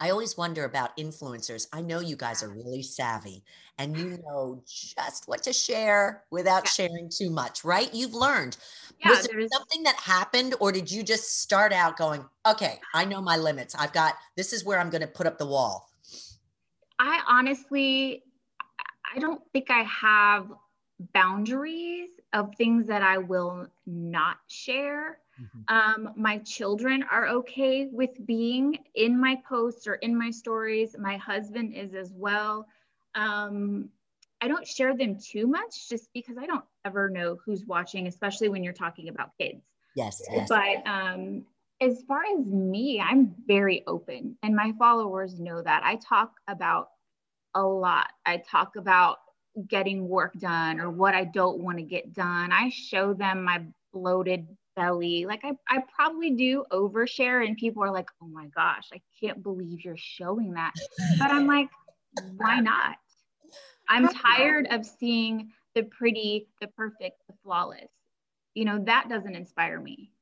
I 0.00 0.10
always 0.10 0.36
wonder 0.36 0.64
about 0.64 0.96
influencers. 0.96 1.66
I 1.72 1.80
know 1.80 2.00
you 2.00 2.14
guys 2.14 2.42
are 2.42 2.48
really 2.48 2.82
savvy 2.82 3.42
and 3.78 3.96
you 3.96 4.18
know 4.26 4.62
just 4.66 5.26
what 5.26 5.42
to 5.44 5.52
share 5.52 6.24
without 6.30 6.64
yeah. 6.64 6.70
sharing 6.70 7.08
too 7.08 7.30
much, 7.30 7.64
right? 7.64 7.92
You've 7.92 8.14
learned. 8.14 8.56
Yeah, 9.00 9.10
was 9.10 9.26
there 9.26 9.40
something 9.52 9.82
that 9.84 9.96
happened, 9.96 10.54
or 10.60 10.72
did 10.72 10.90
you 10.90 11.02
just 11.02 11.40
start 11.40 11.72
out 11.72 11.96
going, 11.96 12.24
okay, 12.46 12.80
I 12.94 13.04
know 13.04 13.20
my 13.20 13.36
limits. 13.36 13.74
I've 13.74 13.92
got 13.92 14.14
this 14.36 14.52
is 14.52 14.64
where 14.64 14.78
I'm 14.78 14.90
going 14.90 15.02
to 15.02 15.06
put 15.06 15.26
up 15.26 15.38
the 15.38 15.46
wall? 15.46 15.88
I 16.98 17.20
honestly, 17.28 18.24
I 19.14 19.20
don't 19.20 19.40
think 19.52 19.70
I 19.70 19.82
have 19.84 20.50
boundaries 21.12 22.10
of 22.32 22.54
things 22.56 22.86
that 22.88 23.02
I 23.02 23.18
will 23.18 23.68
not 23.86 24.38
share. 24.48 25.20
Mm-hmm. 25.40 25.74
Um, 25.74 26.12
my 26.16 26.38
children 26.38 27.04
are 27.10 27.28
okay 27.28 27.88
with 27.90 28.10
being 28.26 28.78
in 28.94 29.20
my 29.20 29.36
posts 29.48 29.86
or 29.86 29.94
in 29.94 30.16
my 30.16 30.30
stories. 30.30 30.96
My 30.98 31.16
husband 31.16 31.74
is 31.74 31.94
as 31.94 32.12
well. 32.14 32.66
Um, 33.14 33.90
I 34.40 34.48
don't 34.48 34.66
share 34.66 34.96
them 34.96 35.18
too 35.18 35.46
much 35.46 35.88
just 35.88 36.10
because 36.14 36.36
I 36.38 36.46
don't 36.46 36.64
ever 36.84 37.08
know 37.08 37.38
who's 37.44 37.64
watching, 37.66 38.06
especially 38.06 38.48
when 38.48 38.62
you're 38.62 38.72
talking 38.72 39.08
about 39.08 39.30
kids. 39.38 39.62
Yes. 39.96 40.22
yes. 40.30 40.48
But 40.48 40.86
um, 40.86 41.44
as 41.80 42.02
far 42.06 42.22
as 42.38 42.46
me, 42.46 43.00
I'm 43.00 43.34
very 43.46 43.84
open, 43.86 44.36
and 44.42 44.54
my 44.54 44.72
followers 44.78 45.40
know 45.40 45.62
that. 45.62 45.82
I 45.84 45.96
talk 45.96 46.32
about 46.46 46.90
a 47.54 47.62
lot. 47.62 48.10
I 48.26 48.36
talk 48.38 48.76
about 48.76 49.18
getting 49.66 50.08
work 50.08 50.34
done 50.38 50.78
or 50.78 50.90
what 50.90 51.14
I 51.14 51.24
don't 51.24 51.58
want 51.58 51.78
to 51.78 51.82
get 51.82 52.12
done. 52.12 52.52
I 52.52 52.68
show 52.68 53.12
them 53.12 53.44
my 53.44 53.62
bloated 53.92 54.46
belly. 54.78 55.26
Like 55.26 55.44
I, 55.44 55.52
I 55.68 55.82
probably 55.96 56.32
do 56.32 56.64
overshare, 56.72 57.46
and 57.46 57.56
people 57.56 57.84
are 57.84 57.92
like, 57.92 58.10
oh 58.22 58.28
my 58.28 58.46
gosh, 58.56 58.88
I 58.94 59.02
can't 59.20 59.42
believe 59.42 59.84
you're 59.84 59.96
showing 59.98 60.54
that. 60.54 60.74
But 61.18 61.32
I'm 61.32 61.46
like, 61.48 61.68
why 62.36 62.60
not? 62.60 62.96
I'm 63.88 64.08
tired 64.08 64.68
of 64.70 64.86
seeing 64.86 65.52
the 65.74 65.84
pretty, 65.84 66.48
the 66.60 66.68
perfect, 66.68 67.22
the 67.28 67.34
flawless. 67.44 67.90
you 68.54 68.64
know, 68.66 68.78
that 68.86 69.08
doesn't 69.08 69.36
inspire 69.36 69.80
me. 69.80 70.12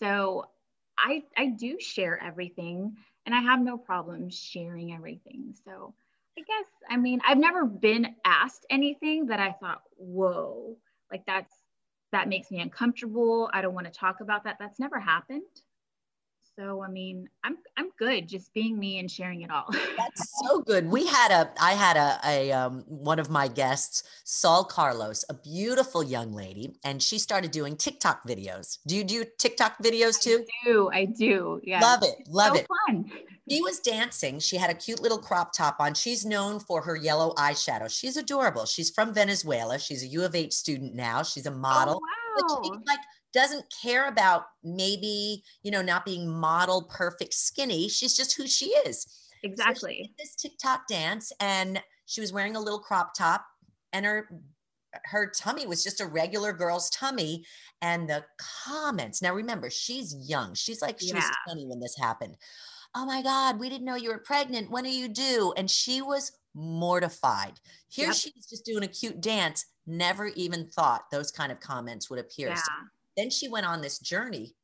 So 0.00 0.46
I 0.98 1.24
I 1.36 1.46
do 1.48 1.78
share 1.80 2.22
everything 2.22 2.96
and 3.26 3.34
I 3.34 3.40
have 3.40 3.60
no 3.62 3.78
problem 3.78 4.30
sharing 4.30 4.92
everything. 4.94 5.54
So 5.64 5.94
I 6.38 6.42
guess 6.42 6.66
I 6.90 6.96
mean 6.96 7.20
I've 7.26 7.38
never 7.38 7.64
been 7.66 8.16
asked 8.24 8.66
anything 8.70 9.26
that 9.28 9.40
I 9.40 9.52
thought, 9.52 9.82
whoa, 9.96 10.76
like 11.12 11.24
that's 11.26 11.52
that 12.14 12.28
makes 12.28 12.50
me 12.50 12.60
uncomfortable. 12.60 13.50
I 13.52 13.60
don't 13.60 13.74
want 13.74 13.86
to 13.86 13.92
talk 13.92 14.20
about 14.20 14.44
that. 14.44 14.56
That's 14.60 14.78
never 14.78 15.00
happened. 15.00 15.42
So 16.56 16.82
I 16.82 16.88
mean, 16.88 17.28
I'm 17.42 17.56
I'm 17.76 17.90
good 17.98 18.28
just 18.28 18.54
being 18.54 18.78
me 18.78 19.00
and 19.00 19.10
sharing 19.10 19.42
it 19.42 19.50
all. 19.50 19.66
That's 19.98 20.32
so 20.46 20.60
good. 20.60 20.86
We 20.86 21.06
had 21.06 21.32
a 21.32 21.50
I 21.60 21.72
had 21.72 21.96
a, 21.96 22.20
a 22.24 22.52
um, 22.52 22.84
one 22.86 23.18
of 23.18 23.28
my 23.28 23.48
guests, 23.48 24.04
Saul 24.22 24.62
Carlos, 24.62 25.24
a 25.28 25.34
beautiful 25.34 26.04
young 26.04 26.32
lady, 26.32 26.76
and 26.84 27.02
she 27.02 27.18
started 27.18 27.50
doing 27.50 27.76
TikTok 27.76 28.26
videos. 28.28 28.78
Do 28.86 28.94
you 28.96 29.02
do 29.02 29.24
TikTok 29.36 29.78
videos 29.82 30.20
too? 30.20 30.44
I 30.44 30.64
do. 30.64 30.90
I 30.92 31.04
do. 31.06 31.60
Yeah. 31.64 31.80
Love 31.80 32.04
it. 32.04 32.28
Love 32.28 32.54
so 32.54 32.60
it. 32.60 32.66
Fun. 32.86 33.10
She 33.50 33.60
was 33.60 33.80
dancing. 33.80 34.38
She 34.38 34.56
had 34.56 34.70
a 34.70 34.74
cute 34.74 35.02
little 35.02 35.18
crop 35.18 35.52
top 35.52 35.76
on. 35.78 35.92
She's 35.94 36.24
known 36.24 36.60
for 36.60 36.80
her 36.80 36.96
yellow 36.96 37.34
eyeshadow. 37.34 37.90
She's 37.90 38.16
adorable. 38.16 38.64
She's 38.64 38.90
from 38.90 39.12
Venezuela. 39.12 39.78
She's 39.78 40.02
a 40.02 40.06
U 40.06 40.24
of 40.24 40.34
H 40.34 40.54
student 40.54 40.94
now. 40.94 41.22
She's 41.22 41.46
a 41.46 41.52
oh, 41.52 41.56
model. 41.56 42.00
Oh, 42.02 42.40
wow. 42.40 42.58
But 42.60 42.64
she 42.64 42.70
like 42.86 43.00
doesn't 43.34 43.66
care 43.82 44.08
about 44.08 44.44
maybe, 44.62 45.42
you 45.62 45.70
know, 45.70 45.82
not 45.82 46.06
being 46.06 46.28
model 46.28 46.84
perfect 46.84 47.34
skinny. 47.34 47.88
She's 47.88 48.16
just 48.16 48.34
who 48.34 48.46
she 48.46 48.66
is. 48.66 49.06
Exactly. 49.42 50.04
So 50.04 50.14
this 50.18 50.34
TikTok 50.36 50.86
dance 50.88 51.30
and 51.38 51.82
she 52.06 52.22
was 52.22 52.32
wearing 52.32 52.56
a 52.56 52.60
little 52.60 52.80
crop 52.80 53.12
top 53.14 53.44
and 53.92 54.06
her 54.06 54.28
her 55.06 55.30
tummy 55.36 55.66
was 55.66 55.82
just 55.82 56.00
a 56.00 56.06
regular 56.06 56.52
girl's 56.52 56.88
tummy 56.90 57.44
and 57.82 58.08
the 58.08 58.24
comments. 58.38 59.20
Now 59.20 59.34
remember, 59.34 59.68
she's 59.68 60.14
young. 60.28 60.54
She's 60.54 60.80
like 60.80 61.00
she 61.00 61.08
yeah. 61.08 61.16
was 61.16 61.30
20 61.48 61.66
when 61.66 61.80
this 61.80 61.96
happened. 62.00 62.36
Oh 62.94 63.04
my 63.04 63.22
god, 63.22 63.58
we 63.58 63.68
didn't 63.68 63.84
know 63.84 63.96
you 63.96 64.10
were 64.10 64.18
pregnant. 64.18 64.70
When 64.70 64.86
are 64.86 64.88
you 64.88 65.08
due? 65.08 65.52
And 65.56 65.70
she 65.70 66.00
was 66.00 66.32
mortified. 66.54 67.60
Here 67.88 68.08
yep. 68.08 68.16
she's 68.16 68.46
just 68.48 68.64
doing 68.64 68.84
a 68.84 68.88
cute 68.88 69.20
dance, 69.20 69.66
never 69.86 70.28
even 70.28 70.68
thought 70.68 71.10
those 71.10 71.30
kind 71.30 71.50
of 71.50 71.60
comments 71.60 72.08
would 72.08 72.20
appear. 72.20 72.48
Yeah. 72.48 72.54
So 72.54 72.72
then 73.16 73.30
she 73.30 73.48
went 73.48 73.66
on 73.66 73.80
this 73.80 73.98
journey 73.98 74.54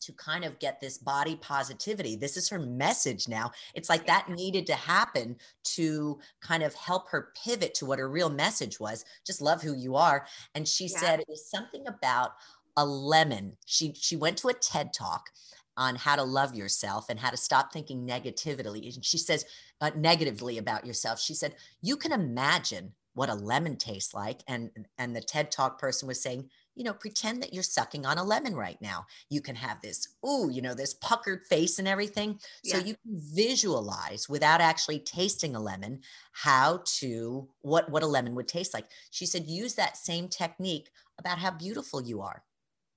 to 0.00 0.12
kind 0.12 0.44
of 0.44 0.58
get 0.58 0.80
this 0.80 0.98
body 0.98 1.36
positivity. 1.36 2.16
This 2.16 2.36
is 2.36 2.48
her 2.48 2.58
message 2.58 3.28
now. 3.28 3.52
It's 3.74 3.88
like 3.88 4.06
that 4.06 4.28
needed 4.28 4.66
to 4.66 4.74
happen 4.74 5.36
to 5.64 6.18
kind 6.40 6.62
of 6.62 6.74
help 6.74 7.08
her 7.10 7.28
pivot 7.42 7.72
to 7.74 7.86
what 7.86 8.00
her 8.00 8.10
real 8.10 8.30
message 8.30 8.80
was. 8.80 9.04
Just 9.24 9.40
love 9.40 9.62
who 9.62 9.74
you 9.74 9.94
are. 9.94 10.26
And 10.54 10.66
she 10.66 10.86
yeah. 10.86 10.98
said 10.98 11.20
it 11.20 11.28
was 11.28 11.48
something 11.48 11.86
about 11.86 12.32
a 12.76 12.84
lemon. 12.84 13.56
She 13.66 13.94
she 13.94 14.16
went 14.16 14.38
to 14.38 14.48
a 14.48 14.54
TED 14.54 14.92
talk 14.92 15.30
on 15.76 15.96
how 15.96 16.16
to 16.16 16.22
love 16.22 16.54
yourself 16.54 17.06
and 17.08 17.18
how 17.18 17.30
to 17.30 17.36
stop 17.36 17.72
thinking 17.72 18.04
negatively. 18.04 18.90
And 18.94 19.04
she 19.04 19.18
says 19.18 19.44
uh, 19.80 19.90
negatively 19.96 20.58
about 20.58 20.86
yourself. 20.86 21.20
She 21.20 21.34
said, 21.34 21.54
"You 21.80 21.96
can 21.96 22.12
imagine 22.12 22.92
what 23.14 23.30
a 23.30 23.34
lemon 23.34 23.76
tastes 23.76 24.14
like." 24.14 24.42
And 24.46 24.70
and 24.98 25.14
the 25.16 25.20
TED 25.20 25.50
talk 25.50 25.78
person 25.78 26.08
was 26.08 26.22
saying, 26.22 26.48
you 26.74 26.84
know, 26.84 26.94
pretend 26.94 27.42
that 27.42 27.52
you're 27.52 27.62
sucking 27.62 28.06
on 28.06 28.18
a 28.18 28.24
lemon 28.24 28.54
right 28.54 28.80
now. 28.80 29.06
You 29.28 29.40
can 29.40 29.54
have 29.56 29.80
this, 29.82 30.08
ooh, 30.26 30.50
you 30.50 30.62
know, 30.62 30.74
this 30.74 30.94
puckered 30.94 31.46
face 31.46 31.78
and 31.78 31.86
everything. 31.86 32.38
Yeah. 32.64 32.78
So 32.78 32.84
you 32.84 32.94
can 32.94 33.20
visualize 33.34 34.28
without 34.28 34.60
actually 34.60 35.00
tasting 35.00 35.54
a 35.54 35.60
lemon 35.60 36.00
how 36.32 36.82
to 36.98 37.48
what 37.60 37.90
what 37.90 38.02
a 38.02 38.06
lemon 38.06 38.34
would 38.34 38.48
taste 38.48 38.74
like. 38.74 38.86
She 39.10 39.26
said 39.26 39.46
use 39.46 39.74
that 39.74 39.96
same 39.96 40.28
technique 40.28 40.90
about 41.18 41.38
how 41.38 41.50
beautiful 41.50 42.02
you 42.02 42.22
are. 42.22 42.42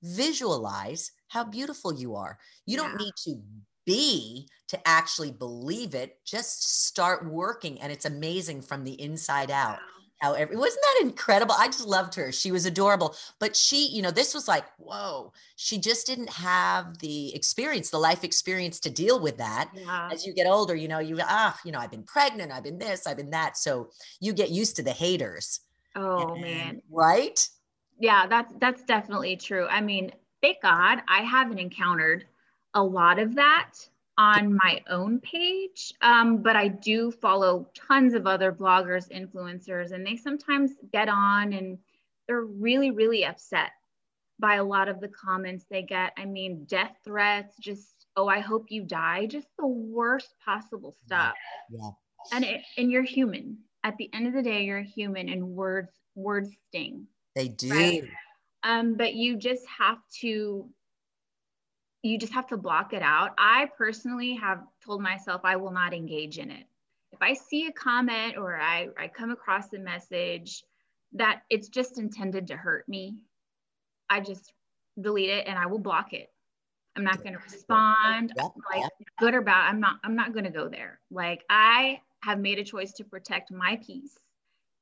Visualize 0.05 1.11
how 1.29 1.43
beautiful 1.43 1.93
you 1.93 2.15
are. 2.15 2.37
You 2.65 2.77
don't 2.77 2.97
need 2.97 3.13
to 3.25 3.41
be 3.85 4.47
to 4.67 4.87
actually 4.87 5.31
believe 5.31 5.95
it. 5.95 6.19
Just 6.25 6.85
start 6.85 7.29
working 7.29 7.81
and 7.81 7.91
it's 7.91 8.05
amazing 8.05 8.61
from 8.61 8.83
the 8.83 8.99
inside 9.01 9.51
out. 9.51 9.77
Wow 9.77 9.95
however 10.19 10.57
wasn't 10.57 10.81
that 10.81 11.05
incredible? 11.05 11.55
I 11.57 11.67
just 11.67 11.85
loved 11.85 12.15
her. 12.15 12.31
She 12.31 12.51
was 12.51 12.65
adorable. 12.65 13.15
But 13.39 13.55
she 13.55 13.87
you 13.87 14.01
know 14.01 14.11
this 14.11 14.33
was 14.33 14.47
like 14.47 14.65
whoa. 14.77 15.33
She 15.55 15.77
just 15.77 16.07
didn't 16.07 16.29
have 16.29 16.99
the 16.99 17.35
experience 17.35 17.89
the 17.89 17.97
life 17.97 18.23
experience 18.23 18.79
to 18.81 18.89
deal 18.89 19.19
with 19.19 19.37
that. 19.37 19.69
Yeah. 19.73 20.09
as 20.11 20.25
you 20.25 20.33
get 20.33 20.47
older 20.47 20.75
you 20.75 20.87
know 20.87 20.99
you 20.99 21.17
ah 21.21 21.59
you 21.65 21.71
know 21.71 21.79
i've 21.79 21.91
been 21.91 22.03
pregnant 22.03 22.51
i've 22.51 22.63
been 22.63 22.77
this 22.77 23.07
i've 23.07 23.17
been 23.17 23.31
that. 23.31 23.57
So 23.57 23.89
you 24.19 24.33
get 24.33 24.49
used 24.49 24.75
to 24.77 24.83
the 24.83 24.91
haters. 24.91 25.59
Oh 25.95 26.33
and, 26.33 26.41
man. 26.41 26.81
right 26.89 27.47
yeah 27.99 28.27
that's 28.27 28.53
that's 28.59 28.83
definitely 28.83 29.35
true 29.35 29.65
i 29.67 29.81
mean 29.81 30.11
thank 30.41 30.61
god 30.61 31.01
i 31.07 31.21
haven't 31.21 31.59
encountered 31.59 32.25
a 32.73 32.83
lot 32.83 33.19
of 33.19 33.35
that 33.35 33.71
on 34.17 34.57
my 34.63 34.81
own 34.89 35.19
page, 35.19 35.93
um, 36.01 36.41
but 36.41 36.55
I 36.55 36.69
do 36.69 37.11
follow 37.11 37.67
tons 37.75 38.13
of 38.13 38.27
other 38.27 38.51
bloggers, 38.51 39.09
influencers, 39.11 39.91
and 39.91 40.05
they 40.05 40.15
sometimes 40.15 40.71
get 40.93 41.09
on 41.09 41.53
and 41.53 41.77
they're 42.27 42.43
really, 42.43 42.91
really 42.91 43.25
upset 43.25 43.71
by 44.39 44.55
a 44.55 44.63
lot 44.63 44.87
of 44.87 44.99
the 44.99 45.09
comments 45.09 45.65
they 45.69 45.81
get. 45.81 46.13
I 46.17 46.25
mean, 46.25 46.65
death 46.65 46.95
threats, 47.03 47.57
just, 47.57 48.07
oh, 48.15 48.27
I 48.27 48.39
hope 48.39 48.67
you 48.69 48.83
die, 48.83 49.25
just 49.25 49.47
the 49.57 49.67
worst 49.67 50.33
possible 50.43 50.95
stuff. 51.05 51.35
Yeah. 51.69 51.89
And, 52.31 52.45
it, 52.45 52.61
and 52.77 52.91
you're 52.91 53.03
human. 53.03 53.57
At 53.83 53.97
the 53.97 54.09
end 54.13 54.27
of 54.27 54.33
the 54.33 54.41
day, 54.41 54.63
you're 54.63 54.79
a 54.79 54.83
human 54.83 55.29
and 55.29 55.49
words, 55.49 55.91
words 56.15 56.49
sting. 56.67 57.07
They 57.35 57.49
do. 57.49 57.69
Right? 57.69 58.03
Um, 58.63 58.95
but 58.95 59.13
you 59.13 59.37
just 59.37 59.63
have 59.77 59.97
to 60.21 60.69
you 62.05 62.19
just 62.19 62.33
have 62.33 62.47
to 62.47 62.57
block 62.57 62.93
it 62.93 63.01
out. 63.01 63.31
I 63.37 63.67
personally 63.77 64.35
have 64.35 64.61
told 64.85 65.01
myself 65.01 65.41
I 65.43 65.55
will 65.55 65.71
not 65.71 65.91
engage 65.93 66.37
in 66.37 66.51
it. 66.51 66.65
If 67.11 67.19
I 67.21 67.33
see 67.33 67.65
a 67.65 67.71
comment 67.71 68.37
or 68.37 68.55
I, 68.55 68.89
I 68.97 69.07
come 69.07 69.31
across 69.31 69.73
a 69.73 69.79
message 69.79 70.63
that 71.13 71.41
it's 71.49 71.67
just 71.67 71.97
intended 71.97 72.47
to 72.47 72.57
hurt 72.57 72.87
me, 72.87 73.17
I 74.07 74.19
just 74.19 74.53
delete 75.01 75.31
it 75.31 75.47
and 75.47 75.57
I 75.57 75.65
will 75.65 75.79
block 75.79 76.13
it. 76.13 76.31
I'm 76.95 77.03
not 77.03 77.23
going 77.23 77.33
to 77.33 77.39
respond 77.39 78.33
like 78.71 78.83
good 79.19 79.33
or 79.33 79.41
bad. 79.41 79.69
I'm 79.69 79.79
not, 79.79 79.95
I'm 80.03 80.15
not 80.15 80.33
going 80.33 80.45
to 80.45 80.51
go 80.51 80.69
there. 80.69 80.99
Like 81.09 81.43
I 81.49 82.01
have 82.21 82.39
made 82.39 82.59
a 82.59 82.63
choice 82.63 82.93
to 82.93 83.03
protect 83.03 83.51
my 83.51 83.79
peace 83.85 84.15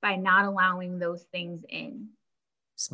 by 0.01 0.17
not 0.17 0.45
allowing 0.45 0.99
those 0.99 1.23
things 1.31 1.63
in. 1.69 2.09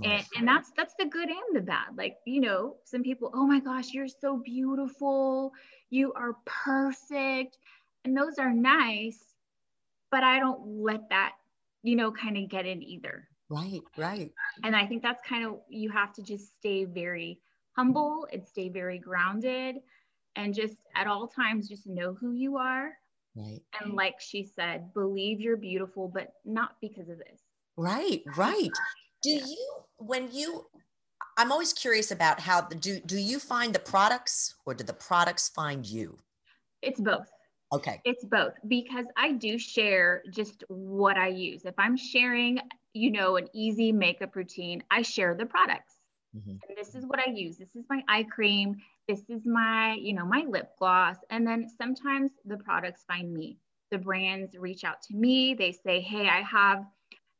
And, 0.03 0.23
and 0.37 0.47
that's 0.47 0.71
that's 0.75 0.93
the 0.99 1.05
good 1.05 1.29
and 1.29 1.55
the 1.55 1.61
bad. 1.61 1.97
Like 1.97 2.17
you 2.25 2.41
know 2.41 2.75
some 2.83 3.01
people 3.01 3.31
oh 3.33 3.47
my 3.47 3.59
gosh 3.59 3.93
you're 3.93 4.07
so 4.07 4.41
beautiful. 4.43 5.53
You 5.89 6.13
are 6.13 6.35
perfect. 6.45 7.57
And 8.05 8.15
those 8.15 8.37
are 8.37 8.53
nice 8.53 9.29
but 10.11 10.23
i 10.23 10.39
don't 10.39 10.61
let 10.65 11.09
that 11.09 11.33
you 11.83 11.95
know 11.95 12.11
kind 12.11 12.37
of 12.37 12.49
get 12.49 12.65
in 12.65 12.83
either. 12.83 13.27
Right 13.49 13.81
right. 13.97 14.31
And 14.63 14.75
i 14.75 14.85
think 14.85 15.01
that's 15.01 15.21
kind 15.27 15.45
of 15.45 15.59
you 15.69 15.89
have 15.89 16.13
to 16.13 16.23
just 16.23 16.57
stay 16.59 16.85
very 16.85 17.39
humble 17.75 18.27
and 18.31 18.45
stay 18.45 18.69
very 18.69 18.99
grounded 18.99 19.77
and 20.35 20.53
just 20.53 20.75
at 20.95 21.07
all 21.07 21.27
times 21.27 21.69
just 21.69 21.87
know 21.87 22.13
who 22.19 22.33
you 22.33 22.57
are. 22.57 22.91
Right. 23.35 23.61
And 23.81 23.93
like 23.93 24.19
she 24.19 24.43
said 24.43 24.93
believe 24.93 25.39
you're 25.39 25.57
beautiful 25.57 26.07
but 26.07 26.33
not 26.45 26.75
because 26.81 27.09
of 27.09 27.17
this. 27.17 27.41
Right 27.77 28.21
right 28.35 28.71
do 29.21 29.31
yeah. 29.31 29.45
you 29.45 29.73
when 29.97 30.29
you 30.31 30.65
i'm 31.37 31.51
always 31.51 31.73
curious 31.73 32.11
about 32.11 32.39
how 32.39 32.61
do 32.61 32.99
do 33.01 33.17
you 33.17 33.39
find 33.39 33.73
the 33.73 33.79
products 33.79 34.55
or 34.65 34.73
do 34.73 34.83
the 34.83 34.93
products 34.93 35.49
find 35.49 35.85
you? 35.85 36.17
It's 36.81 36.99
both. 36.99 37.29
Okay. 37.71 38.01
It's 38.05 38.25
both 38.25 38.53
because 38.67 39.05
i 39.17 39.33
do 39.33 39.59
share 39.59 40.23
just 40.31 40.63
what 40.67 41.17
i 41.17 41.27
use. 41.27 41.65
If 41.65 41.75
i'm 41.77 41.97
sharing 41.97 42.59
you 42.93 43.11
know 43.11 43.35
an 43.35 43.47
easy 43.53 43.91
makeup 43.91 44.35
routine 44.35 44.83
i 44.91 45.01
share 45.01 45.35
the 45.35 45.45
products. 45.45 45.95
Mm-hmm. 46.35 46.51
and 46.51 46.77
this 46.77 46.93
is 46.93 47.05
what 47.05 47.19
i 47.19 47.29
use. 47.31 47.57
This 47.57 47.75
is 47.75 47.85
my 47.89 48.03
eye 48.07 48.23
cream. 48.23 48.77
This 49.07 49.23
is 49.29 49.45
my 49.45 49.95
you 49.95 50.13
know 50.13 50.25
my 50.25 50.45
lip 50.47 50.71
gloss. 50.77 51.17
And 51.29 51.45
then 51.45 51.67
sometimes 51.77 52.31
the 52.45 52.57
products 52.57 53.03
find 53.07 53.33
me. 53.33 53.57
The 53.91 53.97
brands 53.97 54.55
reach 54.57 54.83
out 54.83 55.01
to 55.03 55.15
me. 55.15 55.53
They 55.53 55.71
say 55.71 55.99
hey 55.99 56.27
i 56.29 56.41
have 56.41 56.85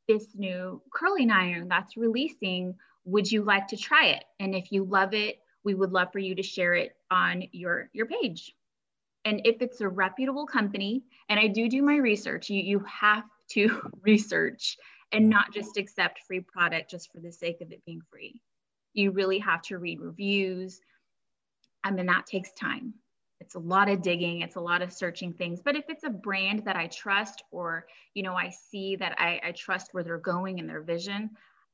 this 0.10 0.36
new 0.36 0.82
curling 0.92 1.30
iron 1.30 1.68
that's 1.70 1.96
releasing. 1.96 2.76
Would 3.06 3.32
you 3.32 3.44
like 3.44 3.68
to 3.68 3.78
try 3.78 4.08
it? 4.08 4.26
And 4.40 4.56
if 4.56 4.72
you 4.72 4.84
love 4.84 5.14
it, 5.14 5.40
we 5.64 5.76
would 5.76 5.92
love 5.92 6.12
for 6.12 6.20
you 6.20 6.36
to 6.36 6.44
share 6.44 6.74
it 6.74 6.96
on 7.12 7.44
your, 7.52 7.90
your 7.94 8.08
page. 8.08 8.54
And 9.24 9.42
if 9.46 9.62
it's 9.62 9.82
a 9.82 9.88
reputable 9.88 10.48
company, 10.48 11.04
and 11.30 11.40
I 11.40 11.48
do 11.48 11.70
do 11.70 11.84
my 11.84 11.98
research, 11.98 12.50
you, 12.50 12.62
you 12.62 12.80
have 12.80 13.24
to 13.52 13.82
research 14.02 14.78
and 15.12 15.30
not 15.30 15.54
just 15.54 15.78
accept 15.78 16.22
free 16.28 16.40
product 16.40 16.90
just 16.90 17.12
for 17.12 17.20
the 17.20 17.32
sake 17.32 17.62
of 17.62 17.72
it 17.72 17.86
being 17.86 18.02
free. 18.12 18.42
You 18.94 19.12
really 19.12 19.40
have 19.40 19.62
to 19.64 19.78
read 19.78 20.00
reviews. 20.00 20.82
I 21.84 21.92
mean, 21.92 22.08
that 22.08 22.26
takes 22.26 22.52
time 22.54 22.96
it's 23.40 23.56
a 23.56 23.60
lot 23.60 23.90
of 23.90 24.02
digging 24.02 24.42
it's 24.42 24.56
a 24.56 24.62
lot 24.62 24.82
of 24.82 24.92
searching 24.92 25.34
things 25.34 25.62
but 25.64 25.76
if 25.76 25.86
it's 25.90 26.04
a 26.04 26.10
brand 26.10 26.64
that 26.66 26.76
i 26.76 26.88
trust 26.88 27.44
or 27.52 27.86
you 28.14 28.24
know 28.24 28.34
i 28.34 28.50
see 28.50 28.96
that 28.96 29.16
i, 29.18 29.40
I 29.44 29.52
trust 29.52 29.90
where 29.94 30.04
they're 30.04 30.18
going 30.18 30.60
and 30.60 30.70
their 30.70 30.82
vision 30.82 31.30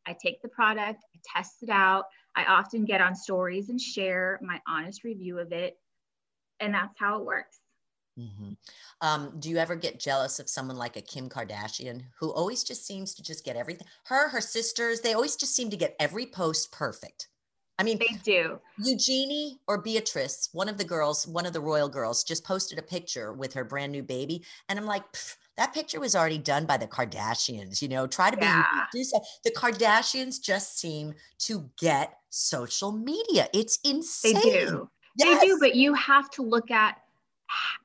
I 0.05 0.13
take 0.13 0.41
the 0.41 0.47
product, 0.47 1.03
I 1.15 1.19
test 1.23 1.63
it 1.63 1.69
out. 1.69 2.05
I 2.35 2.45
often 2.45 2.85
get 2.85 3.01
on 3.01 3.15
stories 3.15 3.69
and 3.69 3.79
share 3.79 4.39
my 4.41 4.61
honest 4.67 5.03
review 5.03 5.39
of 5.39 5.51
it. 5.51 5.77
And 6.59 6.73
that's 6.73 6.97
how 6.99 7.19
it 7.19 7.25
works. 7.25 7.59
Mm-hmm. 8.19 8.51
Um, 9.01 9.33
do 9.39 9.49
you 9.49 9.57
ever 9.57 9.75
get 9.75 9.99
jealous 9.99 10.39
of 10.39 10.49
someone 10.49 10.77
like 10.77 10.95
a 10.95 11.01
Kim 11.01 11.27
Kardashian 11.27 12.03
who 12.19 12.31
always 12.31 12.63
just 12.63 12.85
seems 12.85 13.13
to 13.15 13.23
just 13.23 13.43
get 13.43 13.57
everything? 13.57 13.87
Her, 14.05 14.29
her 14.29 14.41
sisters, 14.41 15.01
they 15.01 15.13
always 15.13 15.35
just 15.35 15.55
seem 15.55 15.69
to 15.69 15.77
get 15.77 15.95
every 15.99 16.25
post 16.25 16.71
perfect. 16.71 17.27
I 17.77 17.83
mean, 17.83 17.99
they 17.99 18.17
do. 18.23 18.59
Eugenie 18.77 19.59
or 19.67 19.81
Beatrice, 19.81 20.49
one 20.53 20.69
of 20.69 20.77
the 20.77 20.83
girls, 20.83 21.27
one 21.27 21.45
of 21.45 21.51
the 21.53 21.59
royal 21.59 21.89
girls, 21.89 22.23
just 22.23 22.45
posted 22.45 22.79
a 22.79 22.81
picture 22.81 23.33
with 23.33 23.53
her 23.53 23.65
brand 23.65 23.91
new 23.91 24.01
baby. 24.01 24.43
And 24.69 24.79
I'm 24.79 24.85
like, 24.85 25.03
that 25.57 25.73
picture 25.73 25.99
was 25.99 26.15
already 26.15 26.37
done 26.37 26.65
by 26.65 26.77
the 26.77 26.87
Kardashians. 26.87 27.81
You 27.81 27.89
know, 27.89 28.07
try 28.07 28.31
to 28.31 28.37
be 28.37 28.45
yeah. 28.45 28.85
The 29.43 29.51
Kardashians 29.51 30.41
just 30.41 30.79
seem 30.79 31.15
to 31.39 31.69
get 31.77 32.17
social 32.29 32.91
media. 32.93 33.49
It's 33.53 33.79
insane. 33.83 34.35
They 34.35 34.41
do. 34.41 34.89
Yes. 35.17 35.41
They 35.41 35.47
do, 35.47 35.57
but 35.59 35.75
you 35.75 35.93
have 35.93 36.29
to 36.31 36.43
look 36.43 36.71
at 36.71 37.01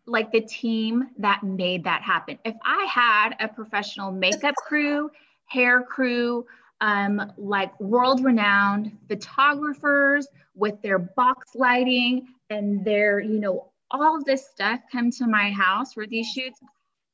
like 0.07 0.33
the 0.33 0.41
team 0.41 1.09
that 1.19 1.43
made 1.43 1.85
that 1.85 2.03
happen. 2.03 2.39
If 2.45 2.57
I 2.65 2.85
had 2.85 3.35
a 3.41 3.49
professional 3.49 4.11
makeup 4.11 4.55
crew, 4.67 5.11
hair 5.47 5.83
crew, 5.83 6.47
um, 6.81 7.33
like 7.37 7.79
world 7.81 8.25
renowned 8.25 8.97
photographers 9.09 10.27
with 10.55 10.81
their 10.83 10.99
box 10.99 11.55
lighting 11.55 12.29
and 12.49 12.85
their, 12.85 13.21
you 13.21 13.41
know, 13.41 13.71
all 13.91 14.17
of 14.17 14.25
this 14.25 14.49
stuff 14.49 14.81
come 14.91 15.11
to 15.11 15.27
my 15.27 15.51
house 15.51 15.93
for 15.93 16.07
these 16.07 16.27
shoots, 16.27 16.61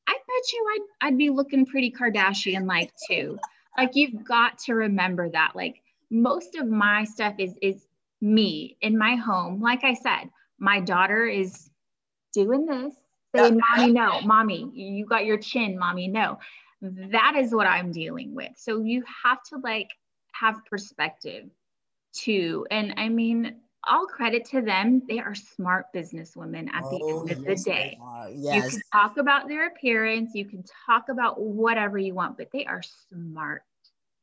I 0.07 0.13
bet 0.13 0.53
you 0.53 0.67
I'd, 0.73 1.07
I'd 1.07 1.17
be 1.17 1.29
looking 1.29 1.65
pretty 1.65 1.91
Kardashian 1.91 2.67
like 2.67 2.91
too. 3.09 3.39
Like 3.77 3.91
you've 3.93 4.23
got 4.23 4.57
to 4.59 4.73
remember 4.73 5.29
that. 5.29 5.55
Like 5.55 5.81
most 6.09 6.55
of 6.55 6.67
my 6.67 7.03
stuff 7.03 7.35
is 7.37 7.55
is 7.61 7.85
me 8.21 8.77
in 8.81 8.97
my 8.97 9.15
home. 9.15 9.61
Like 9.61 9.83
I 9.83 9.93
said, 9.93 10.29
my 10.59 10.79
daughter 10.79 11.25
is 11.25 11.69
doing 12.33 12.65
this, 12.65 12.93
Say, 13.35 13.51
Mommy, 13.51 13.91
no, 13.91 14.21
mommy, 14.21 14.69
you 14.73 15.05
got 15.05 15.25
your 15.25 15.37
chin, 15.37 15.77
mommy, 15.77 16.07
no. 16.07 16.39
That 16.81 17.35
is 17.37 17.53
what 17.53 17.67
I'm 17.67 17.91
dealing 17.91 18.35
with. 18.35 18.51
So 18.55 18.83
you 18.83 19.03
have 19.23 19.41
to 19.49 19.57
like 19.63 19.89
have 20.33 20.63
perspective 20.69 21.49
too. 22.13 22.65
And 22.69 22.93
I 22.97 23.09
mean, 23.09 23.55
all 23.87 24.05
credit 24.05 24.45
to 24.45 24.61
them. 24.61 25.01
They 25.07 25.19
are 25.19 25.35
smart 25.35 25.87
businesswomen 25.95 26.69
at 26.71 26.83
the 26.83 26.99
oh, 27.01 27.21
end 27.21 27.31
of 27.31 27.45
yes, 27.45 27.63
the 27.63 27.71
day. 27.71 27.97
Yes. 28.35 28.55
You 28.55 28.69
can 28.71 28.81
talk 28.91 29.17
about 29.17 29.47
their 29.47 29.67
appearance, 29.67 30.31
you 30.33 30.45
can 30.45 30.63
talk 30.85 31.09
about 31.09 31.39
whatever 31.39 31.97
you 31.97 32.13
want, 32.13 32.37
but 32.37 32.49
they 32.51 32.65
are 32.65 32.81
smart. 33.09 33.63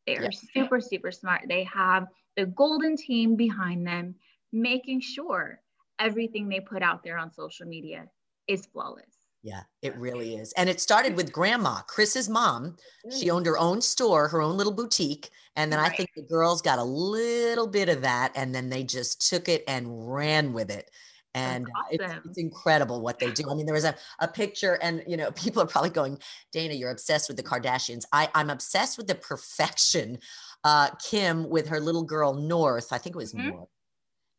They 0.06 0.16
are 0.16 0.25
yes. 0.25 0.46
super, 0.52 0.80
super 0.80 1.11
smart. 1.11 1.42
They 1.49 1.64
have 1.64 2.08
the 2.37 2.46
golden 2.46 2.96
team 2.96 3.37
behind 3.37 3.87
them, 3.87 4.16
making 4.52 5.00
sure 5.00 5.61
everything 5.99 6.49
they 6.49 6.61
put 6.61 6.82
out 6.82 7.02
there 7.02 7.16
on 7.16 7.32
social 7.32 7.66
media 7.66 8.08
is 8.46 8.66
flawless. 8.66 9.24
Yeah, 9.45 9.61
it 9.83 9.95
really 9.97 10.37
is. 10.37 10.55
And 10.55 10.71
it 10.71 10.81
started 10.81 11.17
with 11.17 11.31
grandma, 11.31 11.83
Kris's 11.83 12.31
mom. 12.31 12.77
She 13.15 13.29
owned 13.29 13.45
her 13.45 13.59
own 13.59 13.83
store, 13.83 14.27
her 14.29 14.41
own 14.41 14.57
little 14.57 14.73
boutique. 14.73 15.29
And 15.55 15.71
then 15.71 15.81
right. 15.81 15.93
I 15.93 15.95
think 15.95 16.09
the 16.17 16.23
girls 16.23 16.63
got 16.63 16.79
a 16.79 16.83
little 16.83 17.67
bit 17.67 17.91
of 17.91 18.01
that 18.01 18.33
and 18.35 18.55
then 18.55 18.71
they 18.71 18.83
just 18.83 19.29
took 19.29 19.51
it 19.51 19.63
and 19.69 20.11
ran 20.11 20.55
with 20.55 20.71
it. 20.71 20.91
And 21.35 21.67
awesome. 21.77 22.01
it's, 22.01 22.27
it's, 22.27 22.39
incredible 22.39 23.03
what 23.03 23.19
they 23.19 23.33
do. 23.33 23.51
I 23.51 23.55
mean, 23.55 23.67
there 23.67 23.75
was 23.75 23.85
a, 23.85 23.95
a 24.21 24.29
picture, 24.29 24.79
and 24.81 25.03
you 25.07 25.17
know, 25.17 25.31
people 25.33 25.61
are 25.61 25.67
probably 25.67 25.91
going, 25.91 26.19
Dana, 26.53 26.75
you're 26.75 26.93
obsessed 26.93 27.29
with 27.29 27.37
the 27.37 27.43
Kardashians. 27.43 28.05
I, 28.13 28.31
I'm 28.35 28.51
obsessed 28.51 28.97
with 28.97 29.09
the 29.09 29.17
perfection. 29.17 30.21
Uh, 30.63 30.91
Kim 31.05 31.51
with 31.51 31.69
her 31.69 31.81
little 31.81 32.05
girl 32.05 32.35
North, 32.35 32.93
I 32.93 32.99
think 32.99 33.17
it 33.17 33.19
was 33.19 33.35
mm-hmm. 33.35 33.51
North 33.51 33.69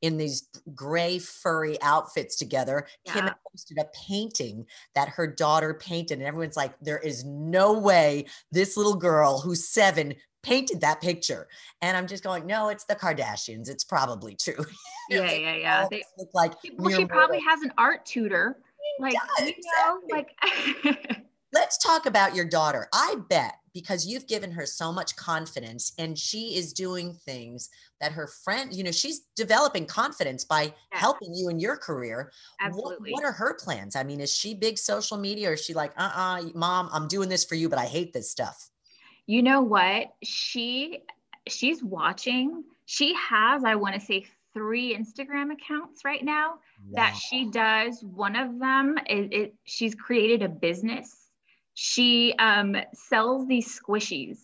in 0.02 0.18
these 0.18 0.48
gray 0.74 1.20
furry 1.20 1.82
outfits 1.82 2.36
together. 2.36 2.88
Yeah. 3.06 3.14
Kim 3.14 3.30
posted 3.52 3.78
a 3.80 3.86
painting 4.08 4.66
that 4.94 5.10
her 5.10 5.28
daughter 5.28 5.74
painted, 5.74 6.20
and 6.20 6.28
everyone's 6.28 6.58
like, 6.58 6.74
"There 6.82 7.00
is 7.00 7.24
no 7.24 7.74
way 7.74 8.26
this 8.52 8.78
little 8.78 8.96
girl 8.96 9.40
who's 9.40 9.68
seven 9.68 10.16
painted 10.44 10.82
that 10.82 11.02
picture." 11.02 11.48
And 11.82 11.96
I'm 11.98 12.08
just 12.08 12.24
going, 12.24 12.46
"No, 12.46 12.70
it's 12.70 12.86
the 12.86 12.96
Kardashians. 12.96 13.70
It's 13.70 13.84
probably 13.84 14.36
true." 14.36 14.66
yeah, 15.10 15.32
yeah, 15.32 15.56
yeah. 15.56 15.88
They 15.90 16.04
look 16.18 16.30
like 16.34 16.54
well, 16.78 16.96
she 16.96 17.06
probably 17.06 17.40
has 17.40 17.62
an 17.62 17.72
art 17.78 18.06
tutor. 18.06 18.58
Like 19.00 19.16
does, 19.38 19.48
you 19.50 19.56
know, 19.78 20.00
exactly. 20.08 20.92
like. 20.92 21.22
Let's 21.54 21.78
talk 21.78 22.06
about 22.06 22.36
your 22.36 22.44
daughter. 22.44 22.90
I 22.94 23.16
bet 23.30 23.56
because 23.76 24.08
you've 24.08 24.26
given 24.26 24.50
her 24.50 24.66
so 24.66 24.92
much 24.92 25.16
confidence 25.18 25.92
and 26.00 26.18
she 26.18 26.56
is 26.56 26.72
doing 26.72 27.14
things 27.26 27.70
that 28.00 28.14
her 28.14 28.26
friend, 28.26 28.74
you 28.74 28.86
know, 28.86 28.92
she's 28.92 29.28
developing 29.36 29.86
confidence 29.86 30.46
by 30.46 30.74
helping 30.92 31.36
you 31.36 31.50
in 31.50 31.60
your 31.60 31.76
career. 31.76 32.32
Absolutely. 32.62 33.12
What, 33.12 33.22
what, 33.22 33.26
are 33.26 33.34
her 33.34 33.54
plans? 33.54 33.98
I 33.98 34.04
mean, 34.04 34.22
is 34.22 34.34
she 34.34 34.56
big 34.56 34.78
social 34.78 35.18
media 35.18 35.50
or 35.50 35.54
is 35.54 35.64
she 35.64 35.74
like, 35.74 35.92
uh 35.98 36.10
uh-uh, 36.16 36.40
uh 36.40 36.50
mom, 36.56 36.90
I'm 36.94 37.10
doing 37.10 37.28
this 37.28 37.44
for 37.44 37.56
you, 37.56 37.68
but 37.68 37.78
I 37.78 37.86
hate 37.86 38.14
this 38.14 38.32
stuff? 38.32 38.70
You 39.28 39.44
know 39.44 39.62
what? 39.62 40.08
She 40.24 41.04
she's 41.48 41.84
watching. 41.84 42.64
She 42.86 43.14
has, 43.16 43.66
I 43.66 43.76
want 43.76 43.96
to 43.96 44.02
say, 44.02 44.26
three 44.54 44.96
Instagram 44.96 45.52
accounts 45.52 46.06
right 46.06 46.24
now 46.24 46.60
wow. 46.88 46.94
that 46.94 47.16
she 47.16 47.50
does. 47.52 48.02
One 48.04 48.38
of 48.38 48.58
them 48.58 48.98
is 49.10 49.28
it, 49.32 49.56
she's 49.66 49.96
created 49.96 50.44
a 50.44 50.50
business 50.50 51.25
she 51.76 52.34
um, 52.40 52.76
sells 52.94 53.48
these 53.48 53.80
squishies. 53.80 54.40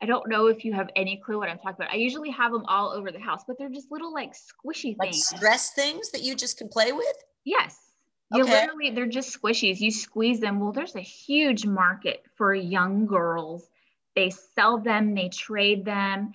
I 0.00 0.06
don't 0.06 0.28
know 0.28 0.46
if 0.46 0.64
you 0.64 0.72
have 0.72 0.88
any 0.94 1.20
clue 1.24 1.38
what 1.38 1.48
I'm 1.48 1.58
talking 1.58 1.76
about. 1.76 1.92
I 1.92 1.96
usually 1.96 2.30
have 2.30 2.52
them 2.52 2.64
all 2.66 2.90
over 2.90 3.10
the 3.10 3.18
house, 3.18 3.42
but 3.46 3.58
they're 3.58 3.68
just 3.68 3.90
little 3.90 4.12
like 4.12 4.32
squishy 4.32 4.82
things. 4.82 4.98
like 4.98 5.10
things. 5.10 5.26
stress 5.26 5.72
things 5.72 6.10
that 6.12 6.22
you 6.22 6.36
just 6.36 6.58
can 6.58 6.68
play 6.68 6.92
with? 6.92 7.16
Yes. 7.44 7.76
You 8.32 8.44
okay. 8.44 8.60
literally, 8.60 8.90
they're 8.90 9.06
just 9.06 9.36
squishies. 9.40 9.80
You 9.80 9.90
squeeze 9.90 10.38
them. 10.38 10.60
Well, 10.60 10.72
there's 10.72 10.94
a 10.94 11.00
huge 11.00 11.66
market 11.66 12.22
for 12.36 12.54
young 12.54 13.06
girls. 13.06 13.68
They 14.14 14.30
sell 14.30 14.78
them, 14.78 15.14
they 15.14 15.28
trade 15.28 15.84
them. 15.84 16.32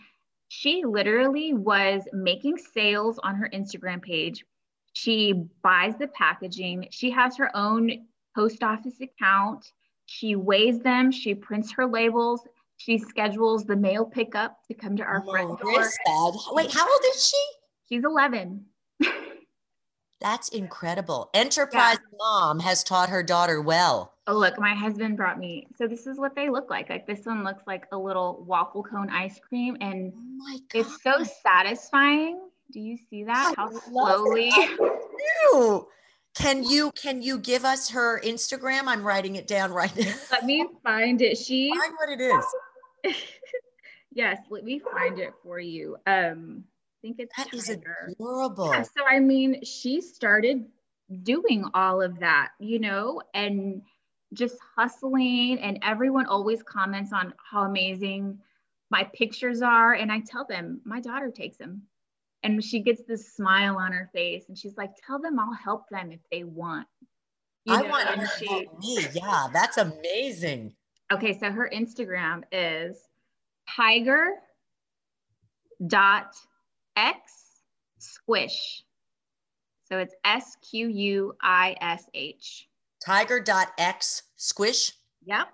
She 0.49 0.83
literally 0.85 1.53
was 1.53 2.01
making 2.11 2.57
sales 2.57 3.19
on 3.23 3.35
her 3.35 3.49
Instagram 3.53 4.01
page. 4.01 4.45
She 4.93 5.33
buys 5.63 5.95
the 5.97 6.07
packaging. 6.07 6.87
She 6.91 7.09
has 7.11 7.37
her 7.37 7.55
own 7.55 8.05
post 8.35 8.63
office 8.63 8.99
account. 8.99 9.71
She 10.11 10.35
weighs 10.35 10.79
them, 10.79 11.09
she 11.09 11.33
prints 11.33 11.71
her 11.71 11.85
labels, 11.85 12.41
she 12.75 12.97
schedules 12.97 13.63
the 13.63 13.77
mail 13.77 14.05
pickup 14.05 14.57
to 14.67 14.73
come 14.73 14.97
to 14.97 15.03
our 15.03 15.23
oh, 15.25 15.31
front 15.31 15.59
door. 15.61 15.89
Wait, 16.51 16.69
how 16.73 16.83
old 16.83 17.01
is 17.15 17.29
she? 17.29 17.41
She's 17.87 18.03
11. 18.03 18.65
That's 20.19 20.49
incredible. 20.49 21.29
Enterprise 21.33 21.97
yeah. 22.01 22.17
mom 22.17 22.59
has 22.59 22.83
taught 22.83 23.07
her 23.07 23.23
daughter 23.23 23.61
well. 23.61 24.13
Oh, 24.27 24.37
look, 24.37 24.59
my 24.59 24.75
husband 24.75 25.15
brought 25.15 25.39
me. 25.39 25.67
So 25.77 25.87
this 25.87 26.05
is 26.05 26.19
what 26.19 26.35
they 26.35 26.49
look 26.49 26.69
like. 26.69 26.89
Like 26.89 27.07
this 27.07 27.25
one 27.25 27.45
looks 27.45 27.63
like 27.65 27.85
a 27.93 27.97
little 27.97 28.43
waffle 28.45 28.83
cone 28.83 29.09
ice 29.09 29.39
cream, 29.39 29.77
and 29.79 30.11
oh 30.13 30.59
it's 30.73 31.01
so 31.01 31.23
satisfying. 31.41 32.41
Do 32.73 32.81
you 32.81 32.97
see 33.09 33.23
that? 33.23 33.53
I 33.57 33.61
How 33.61 33.71
slowly? 33.71 34.51
Can 36.35 36.63
you 36.63 36.91
can 36.91 37.21
you 37.21 37.37
give 37.37 37.65
us 37.65 37.89
her 37.89 38.19
Instagram? 38.21 38.83
I'm 38.85 39.03
writing 39.03 39.35
it 39.35 39.47
down 39.47 39.71
right 39.71 39.95
now. 39.97 40.13
Let 40.31 40.45
me 40.45 40.65
find 40.83 41.21
it. 41.21 41.37
She 41.37 41.69
find 41.69 41.93
what 41.97 42.09
it 42.09 42.21
is. 42.21 43.15
yes, 44.13 44.39
let 44.49 44.63
me 44.63 44.79
find 44.79 45.19
it 45.19 45.33
for 45.43 45.59
you. 45.59 45.97
Um, 46.05 46.63
I 46.63 46.97
think 47.01 47.17
it's 47.19 47.35
that 47.35 47.53
is 47.53 47.69
adorable. 47.69 48.71
Yeah, 48.71 48.83
so 48.83 49.05
I 49.09 49.19
mean, 49.19 49.63
she 49.63 50.01
started 50.01 50.65
doing 51.23 51.65
all 51.73 52.01
of 52.01 52.19
that, 52.19 52.51
you 52.59 52.79
know, 52.79 53.21
and 53.33 53.81
just 54.33 54.57
hustling, 54.77 55.59
and 55.59 55.79
everyone 55.81 56.27
always 56.27 56.63
comments 56.63 57.11
on 57.11 57.33
how 57.51 57.63
amazing 57.63 58.37
my 58.89 59.03
pictures 59.13 59.61
are, 59.61 59.93
and 59.93 60.11
I 60.11 60.19
tell 60.19 60.45
them 60.45 60.79
my 60.85 61.01
daughter 61.01 61.31
takes 61.31 61.57
them 61.57 61.81
and 62.43 62.63
she 62.63 62.79
gets 62.79 63.01
this 63.07 63.33
smile 63.33 63.77
on 63.77 63.91
her 63.91 64.09
face 64.13 64.45
and 64.47 64.57
she's 64.57 64.77
like 64.77 64.91
tell 65.05 65.19
them 65.19 65.39
i'll 65.39 65.53
help 65.53 65.83
them 65.89 66.11
if 66.11 66.19
they 66.31 66.43
want 66.43 66.87
you 67.65 67.73
i 67.75 67.81
know? 67.81 67.89
want 67.89 68.07
to 68.07 68.15
help 68.47 68.79
me. 68.79 69.05
Yeah 69.13 69.47
that's 69.53 69.77
amazing. 69.77 70.73
Okay 71.11 71.37
so 71.37 71.51
her 71.51 71.69
instagram 71.73 72.43
is 72.51 72.97
tiger 73.69 74.35
dot 75.87 76.35
x 76.95 77.61
squish. 77.99 78.83
So 79.85 79.97
it's 79.99 80.15
s-q-u-i-s-h 80.23 81.37
tiger 83.05 83.39
dot 83.39 83.67
x 83.77 84.23
squish? 84.37 84.93
Yep. 85.25 85.47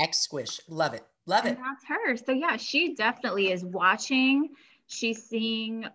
X 0.00 0.18
squish. 0.18 0.60
Love 0.68 0.94
it. 0.94 1.04
Love 1.26 1.44
and 1.44 1.56
it. 1.56 1.62
that's 1.62 1.84
her. 1.86 2.16
So 2.16 2.32
yeah 2.32 2.56
she 2.56 2.94
definitely 2.94 3.52
is 3.52 3.64
watching. 3.64 4.50
She's 4.86 5.22
seeing 5.24 5.86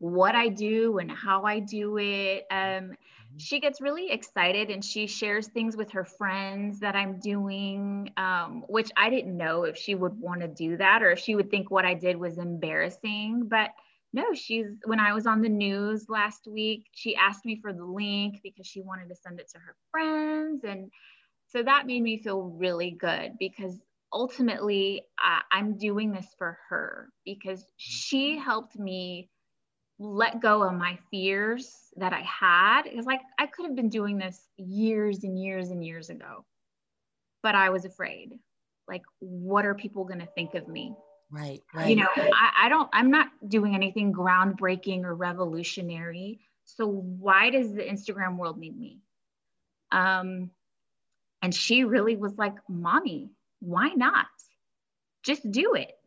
what 0.00 0.34
I 0.34 0.48
do 0.48 0.98
and 0.98 1.10
how 1.10 1.44
I 1.44 1.60
do 1.60 1.98
it. 1.98 2.46
Um, 2.50 2.58
mm-hmm. 2.58 2.94
she 3.36 3.60
gets 3.60 3.82
really 3.82 4.10
excited 4.10 4.70
and 4.70 4.82
she 4.84 5.06
shares 5.06 5.46
things 5.46 5.76
with 5.76 5.92
her 5.92 6.04
friends 6.04 6.80
that 6.80 6.96
I'm 6.96 7.20
doing, 7.20 8.10
um, 8.16 8.64
which 8.66 8.90
I 8.96 9.10
didn't 9.10 9.36
know 9.36 9.64
if 9.64 9.76
she 9.76 9.94
would 9.94 10.18
want 10.18 10.40
to 10.40 10.48
do 10.48 10.78
that 10.78 11.02
or 11.02 11.10
if 11.12 11.18
she 11.18 11.36
would 11.36 11.50
think 11.50 11.70
what 11.70 11.84
I 11.84 11.94
did 11.94 12.16
was 12.16 12.38
embarrassing. 12.38 13.46
But 13.48 13.70
no, 14.14 14.32
she's 14.32 14.66
when 14.86 14.98
I 14.98 15.12
was 15.12 15.26
on 15.26 15.42
the 15.42 15.50
news 15.50 16.06
last 16.08 16.48
week, 16.48 16.86
she 16.92 17.14
asked 17.14 17.44
me 17.44 17.60
for 17.60 17.72
the 17.72 17.84
link 17.84 18.40
because 18.42 18.66
she 18.66 18.80
wanted 18.80 19.10
to 19.10 19.14
send 19.14 19.38
it 19.38 19.50
to 19.50 19.58
her 19.58 19.76
friends. 19.90 20.64
And 20.64 20.90
so 21.46 21.62
that 21.62 21.86
made 21.86 22.02
me 22.02 22.22
feel 22.22 22.40
really 22.40 22.90
good 22.90 23.32
because 23.38 23.78
ultimately 24.12 25.02
I'm 25.52 25.76
doing 25.76 26.10
this 26.10 26.26
for 26.38 26.58
her 26.70 27.10
because 27.24 27.64
she 27.76 28.38
helped 28.38 28.78
me 28.78 29.28
let 30.02 30.40
go 30.40 30.62
of 30.62 30.72
my 30.72 30.98
fears 31.10 31.76
that 31.96 32.14
I 32.14 32.22
had. 32.22 32.84
It's 32.86 33.06
like 33.06 33.20
I 33.38 33.46
could 33.46 33.66
have 33.66 33.76
been 33.76 33.90
doing 33.90 34.16
this 34.16 34.48
years 34.56 35.24
and 35.24 35.38
years 35.38 35.68
and 35.68 35.84
years 35.84 36.08
ago, 36.08 36.46
but 37.42 37.54
I 37.54 37.68
was 37.68 37.84
afraid. 37.84 38.32
Like, 38.88 39.02
what 39.18 39.66
are 39.66 39.74
people 39.74 40.04
going 40.04 40.20
to 40.20 40.28
think 40.34 40.54
of 40.54 40.66
me? 40.66 40.94
Right, 41.30 41.60
right. 41.74 41.90
You 41.90 41.96
know, 41.96 42.08
I, 42.16 42.50
I 42.62 42.68
don't, 42.70 42.88
I'm 42.94 43.10
not 43.10 43.28
doing 43.46 43.74
anything 43.74 44.12
groundbreaking 44.12 45.04
or 45.04 45.14
revolutionary. 45.14 46.40
So 46.64 46.86
why 46.88 47.50
does 47.50 47.74
the 47.74 47.82
Instagram 47.82 48.38
world 48.38 48.58
need 48.58 48.76
me? 48.76 49.00
Um, 49.92 50.50
and 51.42 51.54
she 51.54 51.84
really 51.84 52.16
was 52.16 52.38
like, 52.38 52.54
Mommy, 52.70 53.30
why 53.60 53.90
not? 53.90 54.26
Just 55.22 55.48
do 55.50 55.74
it. 55.74 55.92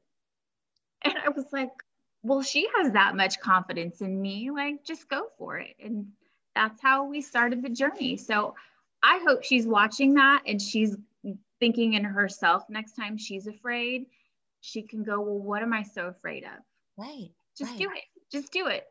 And 1.05 1.15
I 1.17 1.27
was 1.27 1.45
like, 1.51 1.69
Well, 2.23 2.41
she 2.41 2.67
has 2.75 2.93
that 2.93 3.15
much 3.15 3.39
confidence 3.39 4.01
in 4.01 4.21
me. 4.21 4.49
Like, 4.49 4.83
just 4.83 5.09
go 5.09 5.27
for 5.37 5.57
it. 5.57 5.75
And 5.83 6.07
that's 6.55 6.81
how 6.81 7.05
we 7.05 7.21
started 7.21 7.61
the 7.61 7.69
journey. 7.69 8.17
So 8.17 8.55
I 9.03 9.19
hope 9.27 9.43
she's 9.43 9.67
watching 9.67 10.13
that 10.15 10.43
and 10.47 10.61
she's 10.61 10.95
thinking 11.59 11.93
in 11.93 12.03
herself 12.03 12.63
next 12.69 12.93
time 12.93 13.17
she's 13.17 13.47
afraid 13.47 14.05
she 14.63 14.81
can 14.81 15.03
go, 15.03 15.19
well, 15.19 15.39
what 15.39 15.61
am 15.61 15.73
I 15.73 15.83
so 15.83 16.07
afraid 16.07 16.45
of? 16.45 16.63
Right. 16.97 17.29
Just 17.57 17.71
right. 17.71 17.79
do 17.79 17.89
it. 17.91 18.03
Just 18.31 18.51
do 18.51 18.67
it. 18.67 18.85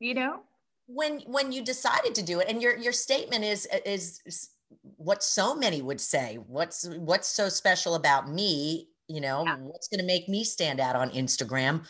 You 0.00 0.14
know? 0.14 0.40
When 0.86 1.20
when 1.26 1.52
you 1.52 1.62
decided 1.62 2.14
to 2.16 2.22
do 2.22 2.40
it, 2.40 2.48
and 2.48 2.62
your 2.62 2.76
your 2.76 2.92
statement 2.92 3.44
is 3.44 3.68
is 3.84 4.50
what 4.96 5.22
so 5.22 5.54
many 5.54 5.82
would 5.82 6.00
say. 6.00 6.38
What's 6.46 6.88
what's 6.96 7.28
so 7.28 7.48
special 7.48 7.94
about 7.94 8.28
me? 8.28 8.88
You 9.06 9.20
know, 9.20 9.44
yeah. 9.44 9.56
what's 9.56 9.88
going 9.88 10.00
to 10.00 10.06
make 10.06 10.28
me 10.28 10.44
stand 10.44 10.80
out 10.80 10.96
on 10.96 11.10
Instagram? 11.10 11.84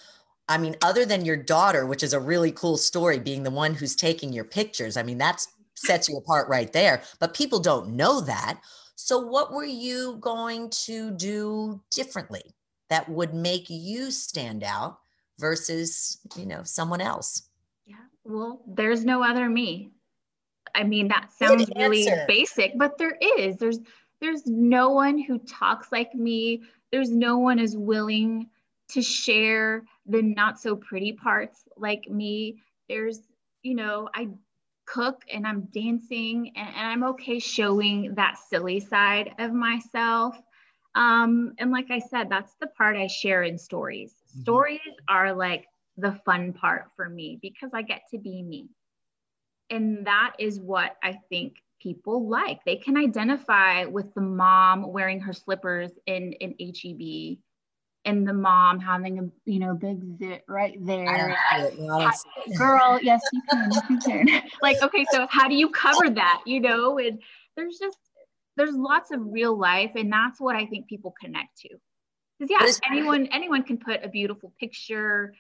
I 0.48 0.58
mean, 0.58 0.76
other 0.82 1.04
than 1.04 1.24
your 1.24 1.36
daughter, 1.36 1.86
which 1.86 2.02
is 2.02 2.12
a 2.12 2.20
really 2.20 2.52
cool 2.52 2.76
story, 2.76 3.18
being 3.18 3.42
the 3.42 3.50
one 3.50 3.74
who's 3.74 3.94
taking 3.94 4.32
your 4.32 4.44
pictures. 4.44 4.96
I 4.96 5.02
mean, 5.02 5.18
that 5.18 5.44
sets 5.74 6.08
you 6.08 6.16
apart 6.16 6.48
right 6.48 6.72
there. 6.72 7.02
But 7.20 7.34
people 7.34 7.60
don't 7.60 7.96
know 7.96 8.20
that. 8.22 8.60
So, 8.94 9.18
what 9.18 9.52
were 9.52 9.64
you 9.64 10.16
going 10.20 10.70
to 10.86 11.10
do 11.12 11.80
differently? 11.90 12.42
that 12.88 13.08
would 13.08 13.34
make 13.34 13.66
you 13.68 14.10
stand 14.10 14.64
out 14.64 14.98
versus, 15.38 16.18
you 16.36 16.46
know, 16.46 16.62
someone 16.64 17.00
else? 17.00 17.48
Yeah. 17.86 17.96
Well, 18.24 18.62
there's 18.66 19.04
no 19.04 19.22
other 19.22 19.48
me. 19.48 19.90
I 20.74 20.84
mean, 20.84 21.08
that 21.08 21.30
sounds 21.32 21.68
really 21.76 22.06
basic, 22.26 22.72
but 22.76 22.98
there 22.98 23.18
is. 23.38 23.56
There's 23.56 23.78
there's 24.20 24.46
no 24.46 24.90
one 24.90 25.18
who 25.18 25.38
talks 25.38 25.92
like 25.92 26.14
me. 26.14 26.62
There's 26.90 27.10
no 27.10 27.38
one 27.38 27.58
as 27.58 27.76
willing 27.76 28.48
to 28.90 29.02
share 29.02 29.84
the 30.06 30.22
not 30.22 30.58
so 30.60 30.76
pretty 30.76 31.12
parts 31.12 31.68
like 31.76 32.08
me. 32.08 32.60
There's, 32.88 33.20
you 33.62 33.74
know, 33.74 34.08
I 34.14 34.28
cook 34.86 35.22
and 35.32 35.46
I'm 35.46 35.68
dancing 35.72 36.52
and, 36.56 36.68
and 36.68 36.86
I'm 36.86 37.04
okay 37.10 37.38
showing 37.38 38.14
that 38.14 38.38
silly 38.48 38.80
side 38.80 39.34
of 39.38 39.52
myself. 39.52 40.40
Um, 40.94 41.52
and 41.58 41.70
like 41.70 41.90
I 41.90 41.98
said, 41.98 42.30
that's 42.30 42.54
the 42.60 42.68
part 42.68 42.96
I 42.96 43.06
share 43.06 43.42
in 43.42 43.58
stories. 43.58 44.12
Mm-hmm. 44.12 44.40
Stories 44.40 44.80
are 45.08 45.34
like 45.34 45.66
the 45.96 46.12
fun 46.24 46.52
part 46.52 46.86
for 46.96 47.08
me 47.08 47.38
because 47.42 47.70
I 47.74 47.82
get 47.82 48.02
to 48.10 48.18
be 48.18 48.42
me. 48.42 48.68
And 49.70 50.06
that 50.06 50.32
is 50.38 50.58
what 50.58 50.96
I 51.02 51.18
think 51.28 51.56
people 51.80 52.28
like. 52.28 52.64
They 52.64 52.76
can 52.76 52.96
identify 52.96 53.84
with 53.84 54.14
the 54.14 54.22
mom 54.22 54.90
wearing 54.90 55.20
her 55.20 55.34
slippers 55.34 55.90
in, 56.06 56.32
in 56.34 56.54
HEB 56.58 57.38
and 58.08 58.26
the 58.26 58.32
mom 58.32 58.80
having 58.80 59.18
a 59.18 59.50
you 59.50 59.58
know 59.58 59.74
big 59.74 60.18
zit 60.18 60.44
right 60.48 60.74
there. 60.80 61.36
Girl, 62.56 62.98
yes, 63.02 63.20
you 63.32 63.42
can. 63.50 63.70
You 63.90 63.98
can. 63.98 64.42
like, 64.62 64.82
okay, 64.82 65.04
so 65.10 65.26
how 65.30 65.48
do 65.48 65.54
you 65.54 65.70
cover 65.70 66.10
that? 66.10 66.42
You 66.46 66.60
know, 66.60 66.98
and 66.98 67.20
there's 67.56 67.78
just 67.78 67.98
there's 68.58 68.74
lots 68.74 69.10
of 69.12 69.20
real 69.22 69.56
life 69.56 69.92
and 69.94 70.12
that's 70.12 70.40
what 70.40 70.56
i 70.56 70.66
think 70.66 70.86
people 70.88 71.14
connect 71.18 71.56
to 71.56 71.68
because 72.38 72.50
yeah 72.50 72.90
anyone 72.90 73.26
anyone 73.32 73.62
can 73.62 73.78
put 73.78 74.04
a 74.04 74.08
beautiful 74.08 74.52
picture 74.58 75.32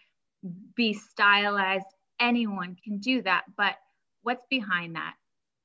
be 0.76 0.94
stylized 0.94 1.86
anyone 2.20 2.76
can 2.82 2.98
do 2.98 3.20
that 3.20 3.42
but 3.56 3.74
what's 4.22 4.46
behind 4.48 4.94
that 4.94 5.14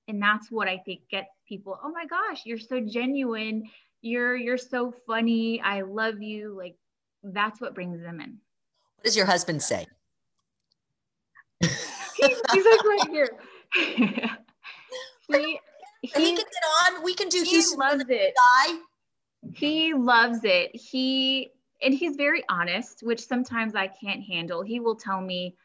and 0.07 0.21
that's 0.21 0.51
what 0.51 0.67
i 0.67 0.77
think 0.77 1.01
gets 1.09 1.29
people 1.47 1.79
oh 1.83 1.91
my 1.91 2.05
gosh 2.05 2.41
you're 2.43 2.57
so 2.57 2.79
genuine 2.79 3.63
you're 4.01 4.35
you're 4.35 4.57
so 4.57 4.93
funny 5.05 5.61
i 5.61 5.81
love 5.81 6.21
you 6.21 6.55
like 6.57 6.75
that's 7.23 7.61
what 7.61 7.73
brings 7.73 8.01
them 8.01 8.19
in 8.19 8.37
what 8.97 9.05
does 9.05 9.15
your 9.15 9.25
husband 9.25 9.61
say 9.61 9.85
he's 11.61 12.65
like 12.65 12.83
right 12.83 13.07
here 13.09 13.29
he 15.29 15.59
he, 16.03 16.09
he 16.09 16.35
can 16.35 16.35
get 16.35 16.95
on. 16.95 17.03
We 17.03 17.15
can 17.15 17.29
do 17.29 17.43
he 17.43 17.51
Houston 17.51 17.79
loves 17.79 18.03
it. 18.09 18.33
Die. 18.35 18.77
He 19.53 19.93
loves 19.93 20.41
it. 20.43 20.75
He 20.75 21.51
and 21.81 21.93
he's 21.93 22.17
very 22.17 22.43
honest, 22.49 23.03
which 23.03 23.25
sometimes 23.25 23.73
I 23.73 23.87
can't 23.87 24.21
handle. 24.21 24.61
He 24.61 24.81
will 24.81 24.95
tell 24.95 25.21
me, 25.21 25.55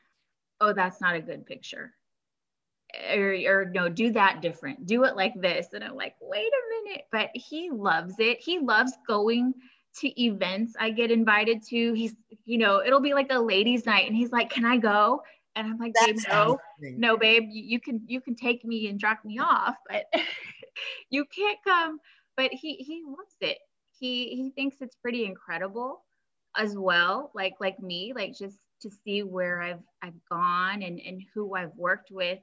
"Oh, 0.61 0.73
that's 0.73 1.01
not 1.01 1.16
a 1.16 1.21
good 1.21 1.44
picture." 1.44 1.92
Or, 3.14 3.35
or 3.47 3.71
no, 3.75 3.88
do 3.88 4.12
that 4.12 4.40
different. 4.40 4.87
Do 4.87 5.05
it 5.05 5.14
like 5.14 5.35
this. 5.38 5.75
And 5.75 5.85
I'm 5.85 5.94
like, 5.94 6.14
wait 6.23 6.51
a 6.51 6.87
minute. 6.87 7.05
But 7.12 7.29
he 7.35 7.71
loves 7.71 8.14
it. 8.18 8.38
He 8.40 8.61
loves 8.61 8.94
going 9.07 9.53
to 10.01 10.23
events 10.23 10.75
I 10.79 10.91
get 10.91 11.11
invited 11.11 11.63
to. 11.69 11.93
He's, 11.93 12.15
you 12.45 12.59
know, 12.59 12.83
it'll 12.85 13.01
be 13.01 13.15
like 13.15 13.29
a 13.31 13.39
ladies' 13.39 13.87
night, 13.87 14.07
and 14.07 14.17
he's 14.17 14.33
like, 14.33 14.51
"Can 14.51 14.65
I 14.65 14.77
go?" 14.77 15.23
And 15.57 15.67
I'm 15.67 15.79
like, 15.79 15.93
babe, 16.07 16.17
no, 16.29 16.59
no, 16.81 17.17
babe, 17.17 17.49
you, 17.51 17.65
you 17.65 17.81
can 17.81 18.01
you 18.07 18.21
can 18.21 18.37
take 18.37 18.65
me 18.65 18.89
and 18.89 18.99
drop 18.99 19.25
me 19.25 19.39
off, 19.39 19.75
but 19.89 20.05
you 21.11 21.25
can't 21.25 21.59
come. 21.65 21.99
But 22.37 22.53
he 22.53 22.75
he 22.77 23.03
loves 23.05 23.35
it. 23.41 23.59
He 23.99 24.29
he 24.29 24.53
thinks 24.55 24.77
it's 24.81 24.97
pretty 24.97 25.25
incredible 25.25 26.05
as 26.57 26.77
well, 26.77 27.33
like 27.35 27.55
like 27.61 27.81
me, 27.81 28.13
like 28.15 28.39
just 28.39 28.59
to 28.83 28.91
see 29.05 29.25
where 29.25 29.61
I've 29.61 29.83
I've 30.03 30.25
gone 30.31 30.83
and 30.83 31.01
and 31.01 31.23
who 31.35 31.55
I've 31.55 31.75
worked 31.77 32.11
with 32.13 32.39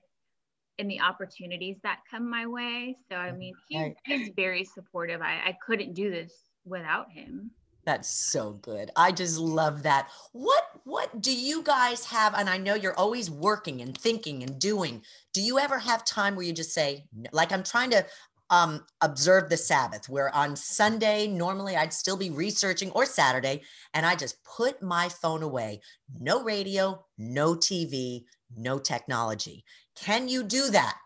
and 0.78 0.92
the 0.92 1.00
opportunities 1.00 1.78
that 1.84 2.00
come 2.12 2.30
my 2.30 2.46
way. 2.46 2.98
So 3.10 3.16
I 3.16 3.32
mean, 3.32 3.54
he, 3.70 3.80
right. 3.80 3.96
he's 4.04 4.32
very 4.36 4.66
supportive. 4.66 5.22
I, 5.22 5.36
I 5.46 5.58
couldn't 5.66 5.94
do 5.94 6.12
this 6.12 6.34
without 6.66 7.12
him. 7.12 7.52
That's 7.86 8.10
so 8.10 8.54
good. 8.54 8.90
I 8.96 9.12
just 9.12 9.38
love 9.38 9.84
that. 9.84 10.10
What 10.32 10.64
what 10.84 11.22
do 11.22 11.36
you 11.36 11.62
guys 11.62 12.06
have 12.06 12.34
and 12.34 12.50
I 12.50 12.58
know 12.58 12.74
you're 12.74 12.98
always 12.98 13.30
working 13.30 13.82
and 13.82 13.96
thinking 13.96 14.42
and 14.44 14.60
doing. 14.60 15.04
Do 15.34 15.42
you 15.42 15.60
ever 15.60 15.78
have 15.78 16.04
time 16.04 16.36
where 16.36 16.46
you 16.46 16.54
just 16.54 16.74
say 16.74 17.06
like 17.32 17.52
I'm 17.52 17.64
trying 17.64 17.92
to 17.92 18.06
um 18.50 18.84
observe 19.02 19.50
the 19.50 19.58
Sabbath 19.58 20.10
where 20.10 20.34
on 20.36 20.56
Sunday 20.56 21.28
normally 21.28 21.76
I'd 21.76 21.94
still 21.94 22.18
be 22.18 22.32
researching 22.32 22.90
or 22.92 23.06
Saturday 23.06 23.62
and 23.94 24.06
I 24.06 24.16
just 24.16 24.44
put 24.44 24.82
my 24.82 25.08
phone 25.10 25.44
away. 25.44 25.82
No 26.20 26.44
radio, 26.44 27.06
no 27.20 27.54
TV, 27.54 28.24
no 28.58 28.80
technology. 28.80 29.64
Can 29.96 30.28
you 30.28 30.44
do 30.44 30.72
that? 30.72 30.98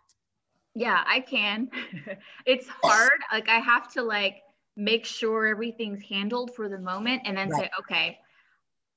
Yeah, 0.75 1.03
I 1.05 1.19
can. 1.19 1.69
it's 2.45 2.67
hard. 2.81 3.11
like 3.33 3.49
I 3.49 3.59
have 3.59 3.91
to 3.93 4.01
like 4.01 4.43
make 4.79 5.05
sure 5.05 5.45
everything's 5.45 6.01
handled 6.01 6.55
for 6.55 6.69
the 6.69 6.79
moment 6.79 7.21
and 7.25 7.37
then 7.37 7.49
right. 7.49 7.63
say 7.63 7.69
okay 7.77 8.17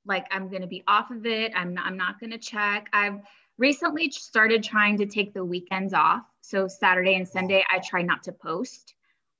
like 0.07 0.25
i'm 0.31 0.49
going 0.49 0.63
to 0.63 0.69
be 0.69 0.83
off 0.87 1.11
of 1.11 1.27
it. 1.27 1.53
I'm 1.57 1.75
not, 1.75 1.87
I'm 1.87 1.97
not 1.97 2.21
going 2.21 2.31
to 2.31 2.39
check. 2.39 2.89
I've 2.93 3.21
recently 3.59 4.11
started 4.11 4.63
trying 4.63 4.97
to 4.99 5.07
take 5.07 5.35
the 5.35 5.45
weekends 5.45 5.93
off. 5.93 6.23
So 6.41 6.69
saturday 6.69 7.17
and 7.17 7.27
sunday 7.27 7.65
i 7.71 7.81
try 7.81 8.03
not 8.03 8.23
to 8.25 8.33
post. 8.33 8.95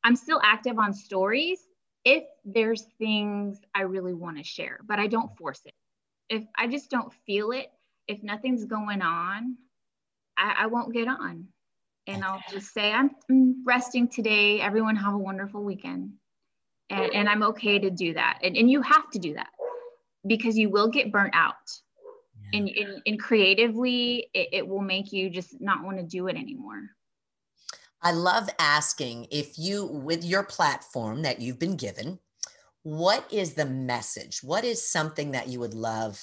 I'm 0.05 0.17
still 0.17 0.41
active 0.43 0.79
on 0.79 0.93
stories 0.93 1.61
if 2.05 2.25
there's 2.45 2.83
things 2.99 3.61
i 3.73 3.83
really 3.83 4.15
want 4.15 4.37
to 4.37 4.43
share 4.43 4.81
but 4.85 4.99
i 4.99 5.07
don't 5.07 5.37
force 5.39 5.61
it. 5.65 5.75
If 6.29 6.43
i 6.59 6.67
just 6.67 6.91
don't 6.91 7.13
feel 7.25 7.53
it 7.53 7.69
if 8.09 8.21
nothing's 8.25 8.65
going 8.65 9.01
on 9.01 9.57
i, 10.37 10.55
I 10.63 10.67
won't 10.67 10.93
get 10.93 11.07
on. 11.07 11.47
And 12.09 12.25
I'll 12.25 12.43
just 12.51 12.75
say, 12.75 12.91
I'm 12.91 13.13
resting 13.65 14.09
today. 14.09 14.61
Everyone 14.61 14.97
have 14.97 15.15
a 15.15 15.19
wonderful 15.19 15.63
weekend 15.63 16.15
and, 16.93 17.15
and 17.15 17.29
i'm 17.29 17.43
okay 17.43 17.79
to 17.79 17.91
do 17.91 18.15
that. 18.15 18.39
And, 18.43 18.57
and 18.57 18.71
you 18.71 18.83
have 18.83 19.11
to 19.11 19.19
do 19.19 19.35
that 19.35 19.51
because 20.27 20.57
you 20.57 20.71
will 20.71 20.89
get 20.89 21.13
burnt 21.13 21.35
out. 21.35 21.55
And, 22.55 22.69
and, 22.69 23.01
and 23.07 23.19
creatively 23.19 24.29
it, 24.35 24.49
it 24.53 24.69
will 24.69 24.83
make 24.83 25.11
you 25.11 25.31
just 25.31 25.59
not 25.61 25.83
want 25.83 25.97
to 25.97 26.03
do 26.03 26.29
it 26.29 26.37
anymore. 26.37 26.83
I 28.03 28.13
love 28.13 28.51
asking 28.59 29.29
if 29.31 29.59
you 29.59 29.87
with 29.87 30.23
your 30.23 30.43
platform 30.43 31.23
that 31.23 31.41
you've 31.41 31.59
been 31.59 31.77
given 31.77 32.19
what 32.85 33.33
is 33.33 33.55
the 33.55 33.65
message? 33.65 34.43
What 34.43 34.65
is 34.65 34.85
something 34.85 35.31
that 35.31 35.47
you 35.47 35.61
would 35.61 35.75
love 35.75 36.21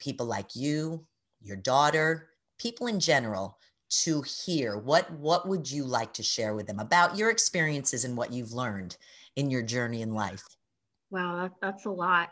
people 0.00 0.26
like 0.26 0.56
you 0.56 1.06
your 1.42 1.56
daughter 1.56 2.28
people 2.58 2.86
in 2.88 3.00
general 3.00 3.56
to 4.02 4.22
hear? 4.22 4.76
What 4.76 5.10
what 5.12 5.48
would 5.48 5.70
you 5.70 5.84
like 5.84 6.12
to 6.14 6.22
share 6.22 6.54
with 6.54 6.66
them 6.66 6.80
about 6.80 7.16
your 7.16 7.30
experiences 7.30 8.04
and 8.04 8.16
what 8.16 8.32
you've 8.32 8.52
learned 8.52 8.96
in 9.36 9.50
your 9.50 9.62
journey 9.62 10.02
in 10.02 10.12
life 10.12 10.42
wow 11.10 11.50
that's 11.60 11.86
a 11.86 11.90
lot 11.90 12.30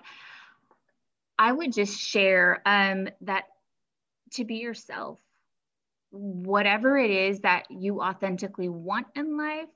I 1.38 1.52
would 1.52 1.72
just 1.72 1.98
share 1.98 2.60
um, 2.66 3.08
that 3.20 3.44
to 4.32 4.44
be 4.44 4.56
yourself, 4.56 5.20
whatever 6.10 6.98
it 6.98 7.10
is 7.10 7.40
that 7.40 7.70
you 7.70 8.02
authentically 8.02 8.68
want 8.68 9.06
in 9.14 9.36
life, 9.36 9.68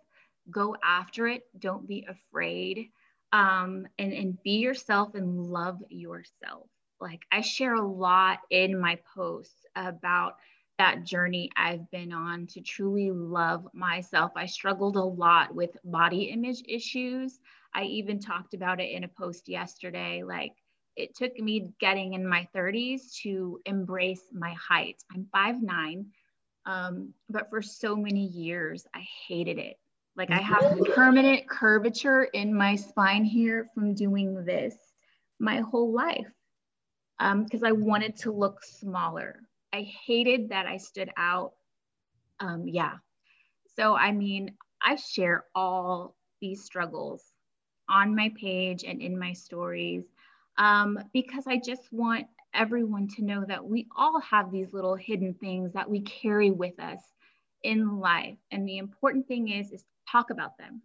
go 0.50 0.76
after 0.82 1.28
it. 1.28 1.42
Don't 1.58 1.86
be 1.86 2.06
afraid. 2.08 2.90
Um, 3.32 3.86
and, 3.98 4.12
and 4.12 4.42
be 4.42 4.58
yourself 4.58 5.14
and 5.14 5.38
love 5.38 5.78
yourself. 5.88 6.68
Like 7.00 7.22
I 7.30 7.40
share 7.40 7.74
a 7.74 7.86
lot 7.86 8.40
in 8.50 8.78
my 8.78 8.98
posts 9.14 9.64
about 9.74 10.34
that 10.82 11.04
journey 11.04 11.48
I've 11.56 11.88
been 11.92 12.12
on 12.12 12.48
to 12.48 12.60
truly 12.60 13.12
love 13.12 13.68
myself. 13.72 14.32
I 14.34 14.46
struggled 14.46 14.96
a 14.96 15.04
lot 15.04 15.54
with 15.54 15.76
body 15.84 16.24
image 16.24 16.60
issues. 16.68 17.38
I 17.72 17.84
even 17.84 18.18
talked 18.18 18.52
about 18.52 18.80
it 18.80 18.90
in 18.90 19.04
a 19.04 19.08
post 19.08 19.48
yesterday. 19.48 20.24
Like, 20.24 20.54
it 20.96 21.14
took 21.14 21.38
me 21.38 21.70
getting 21.78 22.14
in 22.14 22.26
my 22.26 22.48
30s 22.52 23.14
to 23.22 23.60
embrace 23.64 24.24
my 24.32 24.54
height. 24.54 24.96
I'm 25.14 25.28
5'9, 25.32 26.06
um, 26.66 27.14
but 27.30 27.48
for 27.48 27.62
so 27.62 27.94
many 27.94 28.26
years, 28.26 28.84
I 28.92 29.06
hated 29.28 29.58
it. 29.58 29.76
Like 30.16 30.32
I 30.32 30.42
have 30.42 30.78
permanent 30.94 31.48
curvature 31.48 32.24
in 32.24 32.52
my 32.52 32.74
spine 32.74 33.24
here 33.24 33.68
from 33.72 33.94
doing 33.94 34.44
this 34.44 34.74
my 35.38 35.60
whole 35.60 35.92
life 35.92 36.26
because 37.18 37.62
um, 37.62 37.68
I 37.68 37.72
wanted 37.72 38.16
to 38.16 38.32
look 38.32 38.64
smaller. 38.64 39.40
I 39.72 39.82
hated 40.06 40.50
that 40.50 40.66
I 40.66 40.76
stood 40.76 41.10
out. 41.16 41.52
Um, 42.40 42.66
yeah. 42.66 42.94
So, 43.76 43.94
I 43.94 44.12
mean, 44.12 44.54
I 44.82 44.96
share 44.96 45.44
all 45.54 46.16
these 46.40 46.64
struggles 46.64 47.22
on 47.88 48.14
my 48.14 48.32
page 48.38 48.84
and 48.84 49.00
in 49.00 49.18
my 49.18 49.32
stories 49.32 50.04
um, 50.58 50.98
because 51.12 51.44
I 51.46 51.58
just 51.58 51.92
want 51.92 52.26
everyone 52.54 53.08
to 53.08 53.24
know 53.24 53.44
that 53.46 53.64
we 53.64 53.86
all 53.96 54.20
have 54.20 54.50
these 54.50 54.72
little 54.72 54.94
hidden 54.94 55.34
things 55.34 55.72
that 55.72 55.88
we 55.88 56.00
carry 56.00 56.50
with 56.50 56.78
us 56.78 57.00
in 57.62 57.98
life. 57.98 58.36
And 58.50 58.68
the 58.68 58.78
important 58.78 59.26
thing 59.26 59.48
is, 59.48 59.72
is 59.72 59.84
talk 60.10 60.30
about 60.30 60.58
them, 60.58 60.82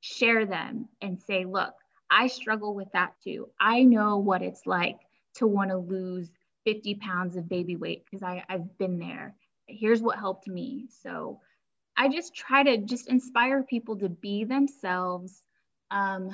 share 0.00 0.44
them, 0.44 0.88
and 1.00 1.20
say, 1.20 1.44
look, 1.44 1.74
I 2.10 2.26
struggle 2.26 2.74
with 2.74 2.92
that 2.92 3.14
too. 3.24 3.48
I 3.58 3.84
know 3.84 4.18
what 4.18 4.42
it's 4.42 4.66
like 4.66 4.98
to 5.36 5.46
want 5.46 5.70
to 5.70 5.78
lose 5.78 6.30
50 6.64 6.96
pounds 6.96 7.36
of 7.36 7.48
baby 7.48 7.76
weight 7.76 8.04
because 8.04 8.22
I've 8.22 8.78
been 8.78 8.98
there. 8.98 9.34
Here's 9.66 10.02
what 10.02 10.18
helped 10.18 10.48
me. 10.48 10.86
So 11.02 11.40
I 11.96 12.08
just 12.08 12.34
try 12.34 12.62
to 12.62 12.78
just 12.78 13.08
inspire 13.08 13.62
people 13.62 13.98
to 13.98 14.08
be 14.08 14.44
themselves. 14.44 15.42
Um, 15.90 16.30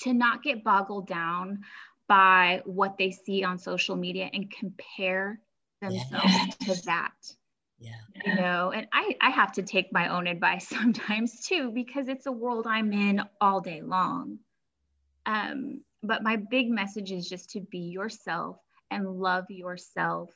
to 0.00 0.12
not 0.12 0.42
get 0.42 0.64
boggled 0.64 1.06
down 1.06 1.60
by 2.08 2.62
what 2.64 2.98
they 2.98 3.10
see 3.10 3.44
on 3.44 3.58
social 3.58 3.96
media 3.96 4.28
and 4.32 4.50
compare 4.50 5.40
themselves 5.80 6.12
yeah. 6.26 6.74
to 6.74 6.82
that. 6.82 7.12
Yeah. 7.78 7.90
You 8.24 8.34
know, 8.36 8.70
and 8.70 8.86
I, 8.92 9.16
I 9.20 9.30
have 9.30 9.52
to 9.52 9.62
take 9.62 9.92
my 9.92 10.08
own 10.08 10.26
advice 10.26 10.68
sometimes 10.68 11.46
too, 11.46 11.70
because 11.70 12.08
it's 12.08 12.26
a 12.26 12.32
world 12.32 12.66
I'm 12.66 12.92
in 12.92 13.22
all 13.40 13.60
day 13.60 13.82
long. 13.82 14.38
Um, 15.26 15.82
but 16.02 16.22
my 16.22 16.36
big 16.36 16.68
message 16.68 17.12
is 17.12 17.28
just 17.28 17.50
to 17.50 17.60
be 17.60 17.78
yourself 17.78 18.58
and 18.92 19.08
love 19.08 19.44
yourself. 19.48 20.30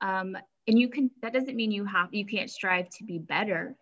Um, 0.00 0.36
and 0.66 0.78
you 0.78 0.88
can, 0.88 1.10
that 1.22 1.32
doesn't 1.32 1.56
mean 1.56 1.72
you 1.72 1.84
have, 1.84 2.12
you 2.12 2.26
can't 2.26 2.50
strive 2.50 2.88
to 2.90 3.04
be 3.04 3.18
better, 3.18 3.76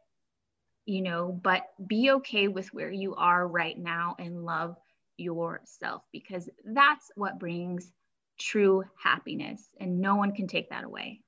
you 0.86 1.02
know, 1.02 1.38
but 1.42 1.64
be 1.86 2.10
okay 2.12 2.48
with 2.48 2.72
where 2.74 2.90
you 2.90 3.14
are 3.14 3.46
right 3.46 3.78
now 3.78 4.16
and 4.18 4.44
love 4.44 4.76
yourself 5.16 6.02
because 6.12 6.48
that's 6.64 7.10
what 7.16 7.38
brings 7.38 7.92
true 8.38 8.84
happiness 9.02 9.68
and 9.80 10.00
no 10.00 10.16
one 10.16 10.32
can 10.32 10.46
take 10.46 10.70
that 10.70 10.84
away. 10.84 11.20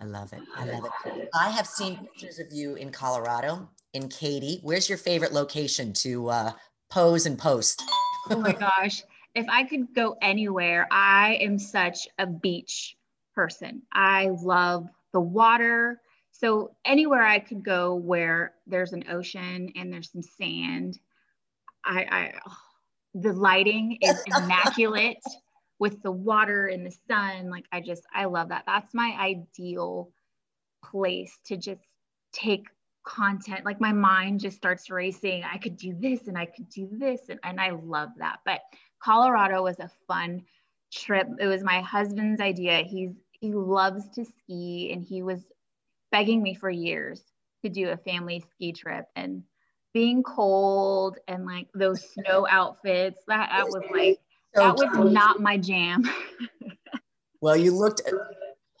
I 0.00 0.06
love 0.06 0.32
it. 0.32 0.40
I 0.56 0.64
love 0.64 0.84
it. 1.04 1.28
I 1.34 1.50
have 1.50 1.66
seen 1.66 1.98
pictures 1.98 2.38
of 2.38 2.46
you 2.50 2.74
in 2.76 2.90
Colorado, 2.90 3.68
in 3.92 4.08
Katy. 4.08 4.60
Where's 4.62 4.88
your 4.88 4.96
favorite 4.96 5.32
location 5.32 5.92
to 5.94 6.30
uh, 6.30 6.52
pose 6.88 7.26
and 7.26 7.38
post? 7.38 7.82
oh 8.30 8.38
my 8.38 8.52
gosh. 8.52 9.02
If 9.34 9.46
I 9.48 9.64
could 9.64 9.94
go 9.94 10.16
anywhere, 10.20 10.88
I 10.90 11.38
am 11.40 11.58
such 11.58 12.08
a 12.18 12.26
beach 12.26 12.96
person. 13.34 13.82
I 13.92 14.30
love 14.42 14.88
the 15.12 15.20
water. 15.20 16.00
So 16.32 16.74
anywhere 16.84 17.24
I 17.24 17.38
could 17.38 17.62
go 17.62 17.94
where 17.94 18.54
there's 18.66 18.92
an 18.92 19.04
ocean 19.10 19.72
and 19.76 19.92
there's 19.92 20.10
some 20.10 20.22
sand, 20.22 20.98
I, 21.84 22.02
I 22.02 22.32
oh, 22.46 22.56
the 23.14 23.32
lighting 23.32 23.98
is 24.00 24.20
immaculate 24.26 25.22
with 25.78 26.02
the 26.02 26.12
water 26.12 26.66
and 26.66 26.84
the 26.84 26.94
sun. 27.08 27.50
Like 27.50 27.66
I 27.72 27.80
just, 27.80 28.02
I 28.12 28.24
love 28.24 28.48
that. 28.48 28.64
That's 28.66 28.94
my 28.94 29.14
ideal 29.18 30.10
place 30.84 31.38
to 31.46 31.56
just 31.56 31.82
take 32.32 32.66
content. 33.04 33.64
Like 33.64 33.80
my 33.80 33.92
mind 33.92 34.40
just 34.40 34.56
starts 34.56 34.90
racing. 34.90 35.44
I 35.44 35.58
could 35.58 35.76
do 35.76 35.94
this 35.98 36.28
and 36.28 36.36
I 36.36 36.46
could 36.46 36.68
do 36.68 36.88
this. 36.92 37.22
And, 37.28 37.40
and 37.42 37.60
I 37.60 37.70
love 37.70 38.10
that. 38.18 38.40
But 38.44 38.60
Colorado 39.02 39.62
was 39.62 39.78
a 39.78 39.90
fun 40.06 40.42
trip. 40.92 41.28
It 41.38 41.46
was 41.46 41.62
my 41.62 41.80
husband's 41.80 42.40
idea. 42.40 42.78
He's, 42.78 43.12
he 43.32 43.52
loves 43.52 44.08
to 44.10 44.24
ski 44.24 44.90
and 44.92 45.02
he 45.02 45.22
was 45.22 45.40
begging 46.12 46.42
me 46.42 46.54
for 46.54 46.70
years 46.70 47.22
to 47.62 47.68
do 47.68 47.90
a 47.90 47.96
family 47.96 48.44
ski 48.54 48.72
trip. 48.72 49.06
And 49.16 49.42
being 49.92 50.22
cold 50.22 51.18
and 51.26 51.44
like 51.44 51.68
those 51.74 52.02
snow 52.12 52.46
outfits 52.48 53.20
that, 53.26 53.50
that 53.50 53.66
was 53.66 53.82
like 53.90 54.20
so 54.54 54.62
that 54.62 54.76
was 54.76 55.12
not 55.12 55.40
my 55.40 55.56
jam 55.56 56.04
well 57.40 57.56
you 57.56 57.74
looked 57.74 58.02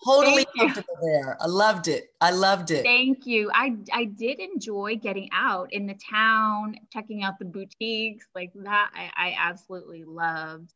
totally 0.04 0.46
comfortable 0.56 0.98
there. 1.02 1.36
I 1.40 1.46
loved 1.46 1.88
it. 1.88 2.10
I 2.20 2.30
loved 2.30 2.70
it. 2.70 2.82
Thank 2.82 3.26
you. 3.26 3.50
I 3.54 3.76
i 3.92 4.04
did 4.04 4.40
enjoy 4.40 4.96
getting 4.96 5.28
out 5.32 5.72
in 5.72 5.86
the 5.86 5.98
town 6.10 6.76
checking 6.92 7.22
out 7.22 7.38
the 7.38 7.44
boutiques 7.44 8.26
like 8.34 8.52
that 8.54 8.90
i, 8.94 9.10
I 9.16 9.36
absolutely 9.38 10.04
loved. 10.04 10.72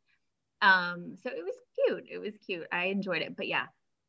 Um 0.61 1.15
so 1.21 1.29
it 1.29 1.43
was 1.43 1.55
cute. 1.75 2.05
It 2.09 2.19
was 2.19 2.33
cute. 2.45 2.67
I 2.71 2.85
enjoyed 2.85 3.21
it. 3.21 3.35
But 3.35 3.47
yeah 3.47 3.65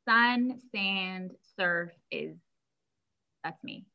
sun 0.06 0.60
sand 0.74 1.32
surf 1.58 1.90
is 2.10 2.36
that's 3.44 3.62
me. 3.62 3.86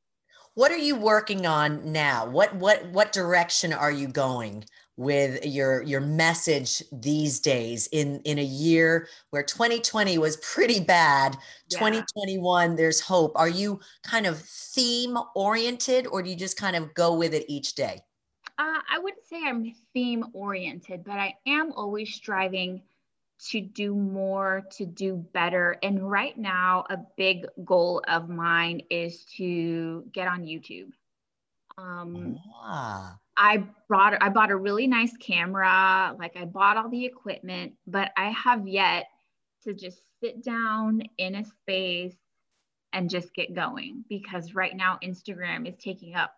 What 0.53 0.71
are 0.71 0.77
you 0.77 0.95
working 0.95 1.45
on 1.45 1.91
now? 1.91 2.25
What 2.25 2.55
what 2.55 2.85
what 2.87 3.11
direction 3.11 3.73
are 3.73 3.91
you 3.91 4.07
going 4.07 4.65
with 4.97 5.45
your 5.45 5.81
your 5.83 6.01
message 6.01 6.83
these 6.91 7.39
days 7.39 7.87
in 7.91 8.19
in 8.25 8.37
a 8.37 8.43
year 8.43 9.07
where 9.29 9.43
2020 9.43 10.17
was 10.17 10.37
pretty 10.37 10.79
bad, 10.79 11.37
yeah. 11.69 11.79
2021 11.79 12.75
there's 12.75 12.99
hope. 12.99 13.31
Are 13.35 13.49
you 13.49 13.79
kind 14.03 14.25
of 14.25 14.39
theme 14.39 15.17
oriented 15.35 16.07
or 16.07 16.21
do 16.21 16.29
you 16.29 16.35
just 16.35 16.57
kind 16.57 16.75
of 16.75 16.93
go 16.93 17.15
with 17.15 17.33
it 17.33 17.45
each 17.47 17.75
day? 17.75 18.01
Uh, 18.57 18.79
I 18.89 18.99
wouldn't 18.99 19.25
say 19.25 19.41
I'm 19.43 19.73
theme 19.93 20.25
oriented, 20.33 21.03
but 21.03 21.17
I 21.17 21.35
am 21.47 21.71
always 21.71 22.13
striving 22.13 22.81
to 23.49 23.59
do 23.59 23.95
more, 23.95 24.63
to 24.77 24.85
do 24.85 25.15
better. 25.33 25.77
And 25.81 26.09
right 26.09 26.37
now, 26.37 26.85
a 26.89 26.97
big 27.17 27.47
goal 27.65 28.03
of 28.07 28.29
mine 28.29 28.81
is 28.91 29.25
to 29.37 30.05
get 30.11 30.27
on 30.27 30.43
YouTube. 30.43 30.91
Um, 31.77 32.37
ah. 32.61 33.17
I 33.41 33.63
brought 33.87 34.21
I 34.21 34.29
bought 34.29 34.51
a 34.51 34.55
really 34.55 34.85
nice 34.85 35.17
camera, 35.17 36.15
like 36.19 36.37
I 36.37 36.45
bought 36.45 36.77
all 36.77 36.89
the 36.89 37.03
equipment, 37.03 37.73
but 37.87 38.11
I 38.15 38.29
have 38.29 38.67
yet 38.67 39.07
to 39.63 39.73
just 39.73 40.03
sit 40.23 40.43
down 40.43 41.01
in 41.17 41.33
a 41.33 41.43
space 41.43 42.15
and 42.93 43.09
just 43.09 43.33
get 43.33 43.55
going 43.55 44.05
because 44.07 44.53
right 44.53 44.75
now 44.75 44.99
Instagram 45.03 45.67
is 45.67 45.75
taking 45.77 46.13
up 46.13 46.35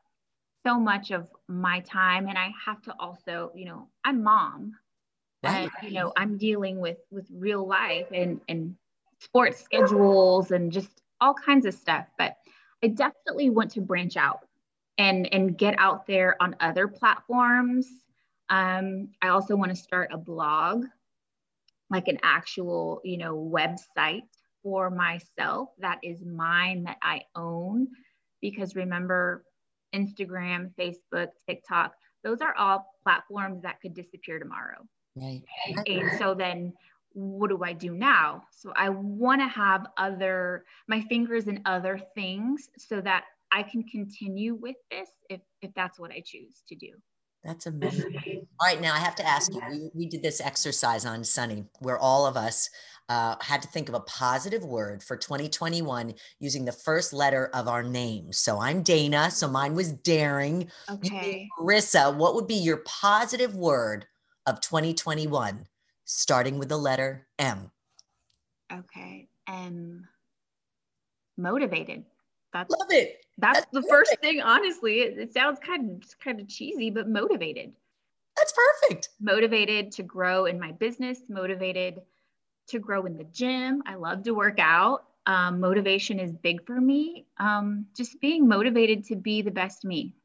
so 0.65 0.79
much 0.79 1.11
of 1.11 1.27
my 1.49 1.81
time. 1.81 2.29
And 2.29 2.37
I 2.37 2.51
have 2.65 2.81
to 2.83 2.95
also, 2.97 3.51
you 3.53 3.65
know, 3.65 3.89
I'm 4.05 4.23
mom. 4.23 4.77
And 5.45 5.69
you 5.81 5.91
know 5.91 6.13
i'm 6.15 6.37
dealing 6.37 6.79
with 6.79 6.99
with 7.11 7.27
real 7.29 7.67
life 7.67 8.07
and 8.13 8.39
and 8.47 8.77
sports 9.19 9.59
schedules 9.59 10.51
and 10.51 10.71
just 10.71 11.01
all 11.19 11.33
kinds 11.33 11.65
of 11.65 11.73
stuff. 11.73 12.05
But 12.17 12.37
i 12.81 12.87
definitely 12.87 13.49
want 13.49 13.71
to 13.71 13.81
branch 13.81 14.15
out 14.15 14.47
and 14.97 15.31
and 15.33 15.57
get 15.57 15.75
out 15.77 16.05
there 16.05 16.35
on 16.41 16.55
other 16.59 16.87
platforms 16.87 17.87
um, 18.49 19.09
i 19.21 19.29
also 19.29 19.55
want 19.55 19.69
to 19.69 19.75
start 19.75 20.09
a 20.11 20.17
blog 20.17 20.85
like 21.93 22.07
an 22.07 22.17
actual, 22.23 22.99
you 23.03 23.17
know, 23.17 23.35
website 23.35 24.23
for 24.63 24.89
myself 24.89 25.69
that 25.79 25.99
is 26.01 26.17
mine 26.25 26.83
that 26.83 26.97
I 27.01 27.21
own. 27.35 27.87
Because 28.41 28.75
remember, 28.75 29.45
Instagram, 29.95 30.71
Facebook, 30.75 31.29
TikTok, 31.47 31.93
those 32.23 32.41
are 32.41 32.55
all 32.55 32.87
platforms 33.03 33.61
that 33.61 33.79
could 33.79 33.93
disappear 33.93 34.39
tomorrow. 34.39 34.79
Right. 35.15 35.43
And 35.85 36.17
so 36.17 36.33
then 36.33 36.73
what 37.13 37.49
do 37.51 37.63
I 37.63 37.73
do 37.73 37.93
now? 37.93 38.43
So 38.49 38.73
I 38.75 38.89
want 38.89 39.41
to 39.41 39.47
have 39.47 39.85
other 39.97 40.65
my 40.87 41.01
fingers 41.01 41.47
in 41.47 41.61
other 41.65 42.01
things 42.15 42.69
so 42.77 43.01
that 43.01 43.25
I 43.53 43.63
can 43.63 43.83
continue 43.83 44.55
with 44.55 44.75
this 44.89 45.09
if 45.29 45.41
if 45.61 45.71
that's 45.75 45.99
what 45.99 46.11
I 46.11 46.23
choose 46.25 46.63
to 46.69 46.75
do. 46.75 46.89
That's 47.43 47.65
amazing. 47.65 48.47
All 48.59 48.67
right, 48.67 48.81
now 48.81 48.93
I 48.93 48.99
have 48.99 49.15
to 49.15 49.27
ask 49.27 49.53
you. 49.53 49.61
We, 49.69 49.89
we 49.93 50.05
did 50.07 50.23
this 50.23 50.39
exercise 50.39 51.05
on 51.05 51.25
Sunny 51.25 51.65
where 51.79 51.97
all 51.97 52.25
of 52.25 52.37
us 52.37 52.69
uh, 53.09 53.35
had 53.41 53.61
to 53.61 53.67
think 53.67 53.89
of 53.89 53.95
a 53.95 53.99
positive 53.99 54.63
word 54.63 55.03
for 55.03 55.17
2021 55.17 56.13
using 56.39 56.63
the 56.63 56.71
first 56.71 57.11
letter 57.11 57.49
of 57.53 57.67
our 57.67 57.83
name. 57.83 58.31
So 58.31 58.61
I'm 58.61 58.81
Dana. 58.81 59.29
So 59.29 59.49
mine 59.49 59.75
was 59.75 59.91
daring. 59.91 60.71
Okay. 60.89 61.49
Marissa, 61.59 62.15
what 62.15 62.33
would 62.35 62.47
be 62.47 62.55
your 62.55 62.77
positive 62.85 63.55
word 63.55 64.07
of 64.45 64.61
2021, 64.61 65.67
starting 66.05 66.57
with 66.57 66.69
the 66.69 66.77
letter 66.77 67.27
M? 67.37 67.71
Okay. 68.71 69.27
M. 69.49 70.07
Motivated. 71.37 72.05
That's 72.53 72.69
love 72.69 72.87
it. 72.91 73.25
That's, 73.37 73.59
that's 73.59 73.71
the 73.71 73.81
perfect. 73.81 73.91
first 73.91 74.19
thing. 74.21 74.41
Honestly, 74.41 75.01
it, 75.01 75.17
it 75.17 75.33
sounds 75.33 75.59
kind 75.59 75.89
of 76.03 76.19
kind 76.19 76.39
of 76.39 76.47
cheesy, 76.47 76.89
but 76.89 77.09
motivated. 77.09 77.73
That's 78.37 78.53
perfect. 78.53 79.09
Motivated 79.19 79.91
to 79.93 80.03
grow 80.03 80.45
in 80.45 80.59
my 80.59 80.71
business. 80.71 81.19
Motivated 81.29 82.01
to 82.67 82.79
grow 82.79 83.05
in 83.05 83.17
the 83.17 83.25
gym. 83.25 83.83
I 83.85 83.95
love 83.95 84.23
to 84.23 84.31
work 84.31 84.59
out. 84.59 85.05
Um, 85.25 85.59
motivation 85.59 86.19
is 86.19 86.31
big 86.33 86.65
for 86.65 86.79
me. 86.79 87.25
Um, 87.37 87.85
just 87.95 88.19
being 88.19 88.47
motivated 88.47 89.05
to 89.05 89.15
be 89.15 89.41
the 89.41 89.51
best 89.51 89.85
me. 89.85 90.15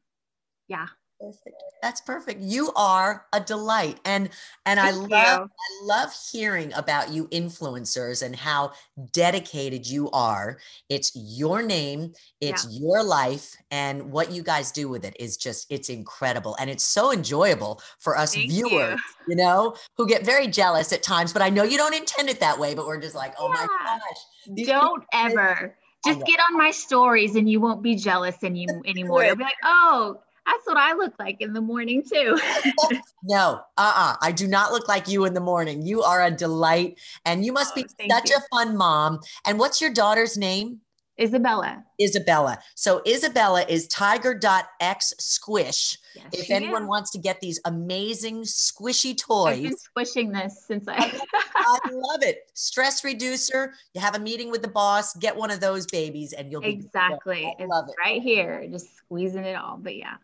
Yeah. 0.67 0.87
Perfect. 1.19 1.61
That's 1.81 1.99
perfect. 1.99 2.39
You 2.41 2.71
are 2.75 3.25
a 3.33 3.41
delight. 3.41 3.99
And 4.05 4.29
and 4.65 4.79
Thank 4.79 4.95
I 4.95 4.97
love 4.97 5.09
you. 5.09 5.15
I 5.15 5.85
love 5.85 6.13
hearing 6.31 6.71
about 6.73 7.09
you 7.09 7.27
influencers 7.27 8.23
and 8.23 8.35
how 8.35 8.71
dedicated 9.11 9.85
you 9.85 10.09
are. 10.11 10.59
It's 10.87 11.11
your 11.15 11.61
name, 11.61 12.13
it's 12.39 12.65
yeah. 12.69 12.79
your 12.79 13.03
life 13.03 13.55
and 13.69 14.11
what 14.11 14.31
you 14.31 14.43
guys 14.43 14.71
do 14.71 14.87
with 14.87 15.03
it 15.03 15.15
is 15.19 15.35
just 15.35 15.67
it's 15.69 15.89
incredible 15.89 16.55
and 16.59 16.69
it's 16.69 16.83
so 16.83 17.11
enjoyable 17.11 17.81
for 17.99 18.17
us 18.17 18.33
Thank 18.33 18.49
viewers, 18.49 18.99
you. 19.27 19.29
you. 19.29 19.35
know, 19.35 19.75
who 19.97 20.07
get 20.07 20.25
very 20.25 20.47
jealous 20.47 20.93
at 20.93 21.03
times, 21.03 21.33
but 21.33 21.41
I 21.41 21.49
know 21.49 21.63
you 21.63 21.77
don't 21.77 21.95
intend 21.95 22.29
it 22.29 22.39
that 22.39 22.57
way, 22.57 22.75
but 22.75 22.87
we're 22.87 23.01
just 23.01 23.15
like, 23.15 23.33
"Oh 23.37 23.47
yeah. 23.53 23.67
my 23.67 23.67
gosh." 23.67 24.65
Don't 24.65 25.03
ever 25.11 25.75
just 26.05 26.25
get 26.25 26.39
on 26.39 26.57
my 26.57 26.71
stories 26.71 27.35
and 27.35 27.49
you 27.49 27.59
won't 27.59 27.83
be 27.83 27.95
jealous 27.95 28.37
any, 28.43 28.67
anymore. 28.85 29.25
You'll 29.25 29.35
be 29.35 29.43
like, 29.43 29.53
oh, 29.63 30.21
that's 30.45 30.65
what 30.65 30.77
I 30.77 30.93
look 30.93 31.13
like 31.19 31.41
in 31.41 31.53
the 31.53 31.61
morning 31.61 32.03
too. 32.03 32.37
no, 33.23 33.61
uh-uh. 33.77 34.15
I 34.21 34.31
do 34.31 34.47
not 34.47 34.71
look 34.71 34.87
like 34.87 35.07
you 35.07 35.25
in 35.25 35.33
the 35.33 35.39
morning. 35.39 35.85
You 35.85 36.01
are 36.03 36.23
a 36.23 36.31
delight 36.31 36.99
and 37.25 37.45
you 37.45 37.53
must 37.53 37.73
oh, 37.77 37.83
be 37.83 38.09
such 38.09 38.29
you. 38.29 38.37
a 38.37 38.41
fun 38.55 38.75
mom. 38.75 39.19
And 39.45 39.59
what's 39.59 39.81
your 39.81 39.93
daughter's 39.93 40.37
name? 40.37 40.81
Isabella. 41.19 41.83
Isabella. 42.01 42.59
So 42.75 43.01
Isabella 43.05 43.65
is 43.67 43.87
tiger.x 43.87 45.13
squish. 45.19 45.97
Yes, 46.15 46.25
if 46.31 46.49
anyone 46.49 46.83
is. 46.83 46.87
wants 46.87 47.11
to 47.11 47.17
get 47.17 47.41
these 47.41 47.59
amazing 47.65 48.43
squishy 48.43 49.17
toys. 49.17 49.57
I've 49.57 49.63
been 49.63 49.77
squishing 49.77 50.31
this 50.31 50.63
since 50.65 50.87
I 50.87 50.95
I 51.55 51.79
love 51.91 52.23
it. 52.23 52.49
Stress 52.53 53.03
reducer. 53.03 53.73
You 53.93 54.01
have 54.01 54.15
a 54.15 54.19
meeting 54.19 54.49
with 54.49 54.61
the 54.61 54.69
boss, 54.69 55.13
get 55.15 55.35
one 55.35 55.51
of 55.51 55.59
those 55.59 55.85
babies 55.87 56.31
and 56.31 56.51
you'll 56.51 56.61
be 56.61 56.69
Exactly. 56.69 57.53
Love 57.59 57.89
it. 57.89 57.95
Right 58.01 58.21
here. 58.21 58.65
Just 58.71 58.95
squeezing 58.95 59.43
it 59.43 59.55
all. 59.55 59.77
But 59.77 59.97
yeah. 59.97 60.15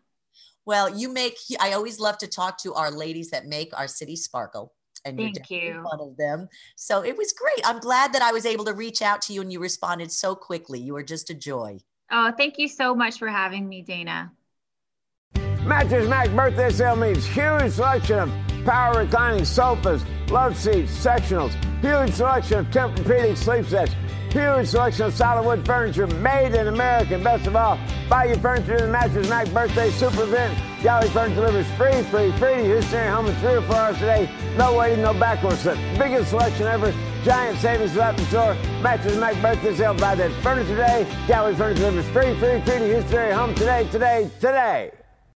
Well, 0.65 0.97
you 0.97 1.12
make, 1.12 1.38
I 1.60 1.73
always 1.73 1.99
love 1.99 2.17
to 2.19 2.28
talk 2.28 2.58
to 2.60 2.73
our 2.73 2.91
ladies 2.91 3.30
that 3.30 3.45
make 3.45 3.78
our 3.78 3.88
city 3.88 4.15
sparkle. 4.15 4.73
And 5.04 5.17
Thank 5.17 5.51
you. 5.51 5.84
One 5.84 5.99
of 5.99 6.17
them. 6.17 6.49
So 6.75 7.04
it 7.04 7.15
was 7.15 7.32
great. 7.34 7.62
I'm 7.63 7.80
glad 7.80 8.13
that 8.13 8.23
I 8.23 8.32
was 8.32 8.47
able 8.47 8.65
to 8.65 8.73
reach 8.73 9.04
out 9.04 9.21
to 9.23 9.34
you 9.34 9.41
and 9.41 9.54
you 9.54 9.60
responded 9.60 10.12
so 10.12 10.34
quickly. 10.36 10.80
You 10.80 10.93
were 10.93 11.04
just 11.04 11.30
a 11.30 11.36
joy. 11.36 11.78
Oh, 12.12 12.32
thank 12.36 12.58
you 12.58 12.67
so 12.67 12.95
much 12.95 13.19
for 13.19 13.28
having 13.28 13.69
me, 13.69 13.84
Dana. 13.84 14.32
Mattress 15.63 16.08
Mac 16.08 16.30
birthday 16.32 16.71
sale 16.71 16.95
means 16.95 17.25
huge 17.25 17.71
selection 17.71 18.19
of 18.19 18.32
power 18.65 18.99
reclining 18.99 19.45
sofas, 19.45 20.04
love 20.30 20.58
seats, 20.58 20.91
sectionals, 20.91 21.54
huge 21.82 22.13
selection 22.15 22.60
of 22.60 22.67
Tempur-Pedic 22.67 23.38
sleep 23.38 23.65
sets 23.65 23.93
Huge 24.36 24.67
selection 24.67 25.06
of 25.06 25.13
solid 25.13 25.45
wood 25.45 25.65
furniture 25.65 26.08
made 26.08 26.54
in 26.56 26.67
America. 26.67 27.15
And 27.15 27.24
best 27.24 27.48
of 27.48 27.56
all, 27.56 27.80
buy 28.10 28.26
your 28.26 28.38
furniture 28.39 28.76
in 28.76 28.82
the 28.82 28.91
Mattress 28.91 29.30
Mac 29.30 29.48
birthday 29.52 29.89
super 29.91 30.24
event. 30.24 30.60
Gallery 30.84 31.08
Furniture 31.12 31.36
delivers 31.36 31.67
free, 31.78 32.04
free, 32.12 32.34
free 32.34 32.56
to 32.56 32.63
Houston 32.65 33.13
home 33.13 33.28
in 33.28 33.36
three 33.36 33.54
or 33.54 33.62
four 33.62 33.78
hours 33.78 33.98
today. 33.98 34.30
No 34.58 34.78
waiting, 34.78 35.04
no 35.04 35.13
backward 35.13 35.56
slip. 35.60 35.78
Biggest 35.98 36.32
selection 36.32 36.67
ever. 36.67 36.93
Giant 37.24 37.58
savings 37.60 37.93
throughout 37.93 38.17
the 38.17 38.26
store. 38.26 38.56
Mattress 38.82 39.15
Mac 39.15 39.41
birthday 39.41 39.74
sale. 39.74 39.93
Buy 39.93 40.15
that 40.15 40.34
furniture 40.43 40.67
today. 40.67 41.08
Gallery 41.28 41.56
Furniture 41.56 41.80
delivers 41.80 42.08
free, 42.10 42.38
free, 42.38 42.60
free 42.60 42.80
to 42.80 42.88
Houston 42.88 43.32
home 43.32 43.56
today, 43.56 43.88
today, 43.89 44.30
today. 44.41 44.91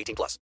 18 0.00 0.14
plus. 0.14 0.38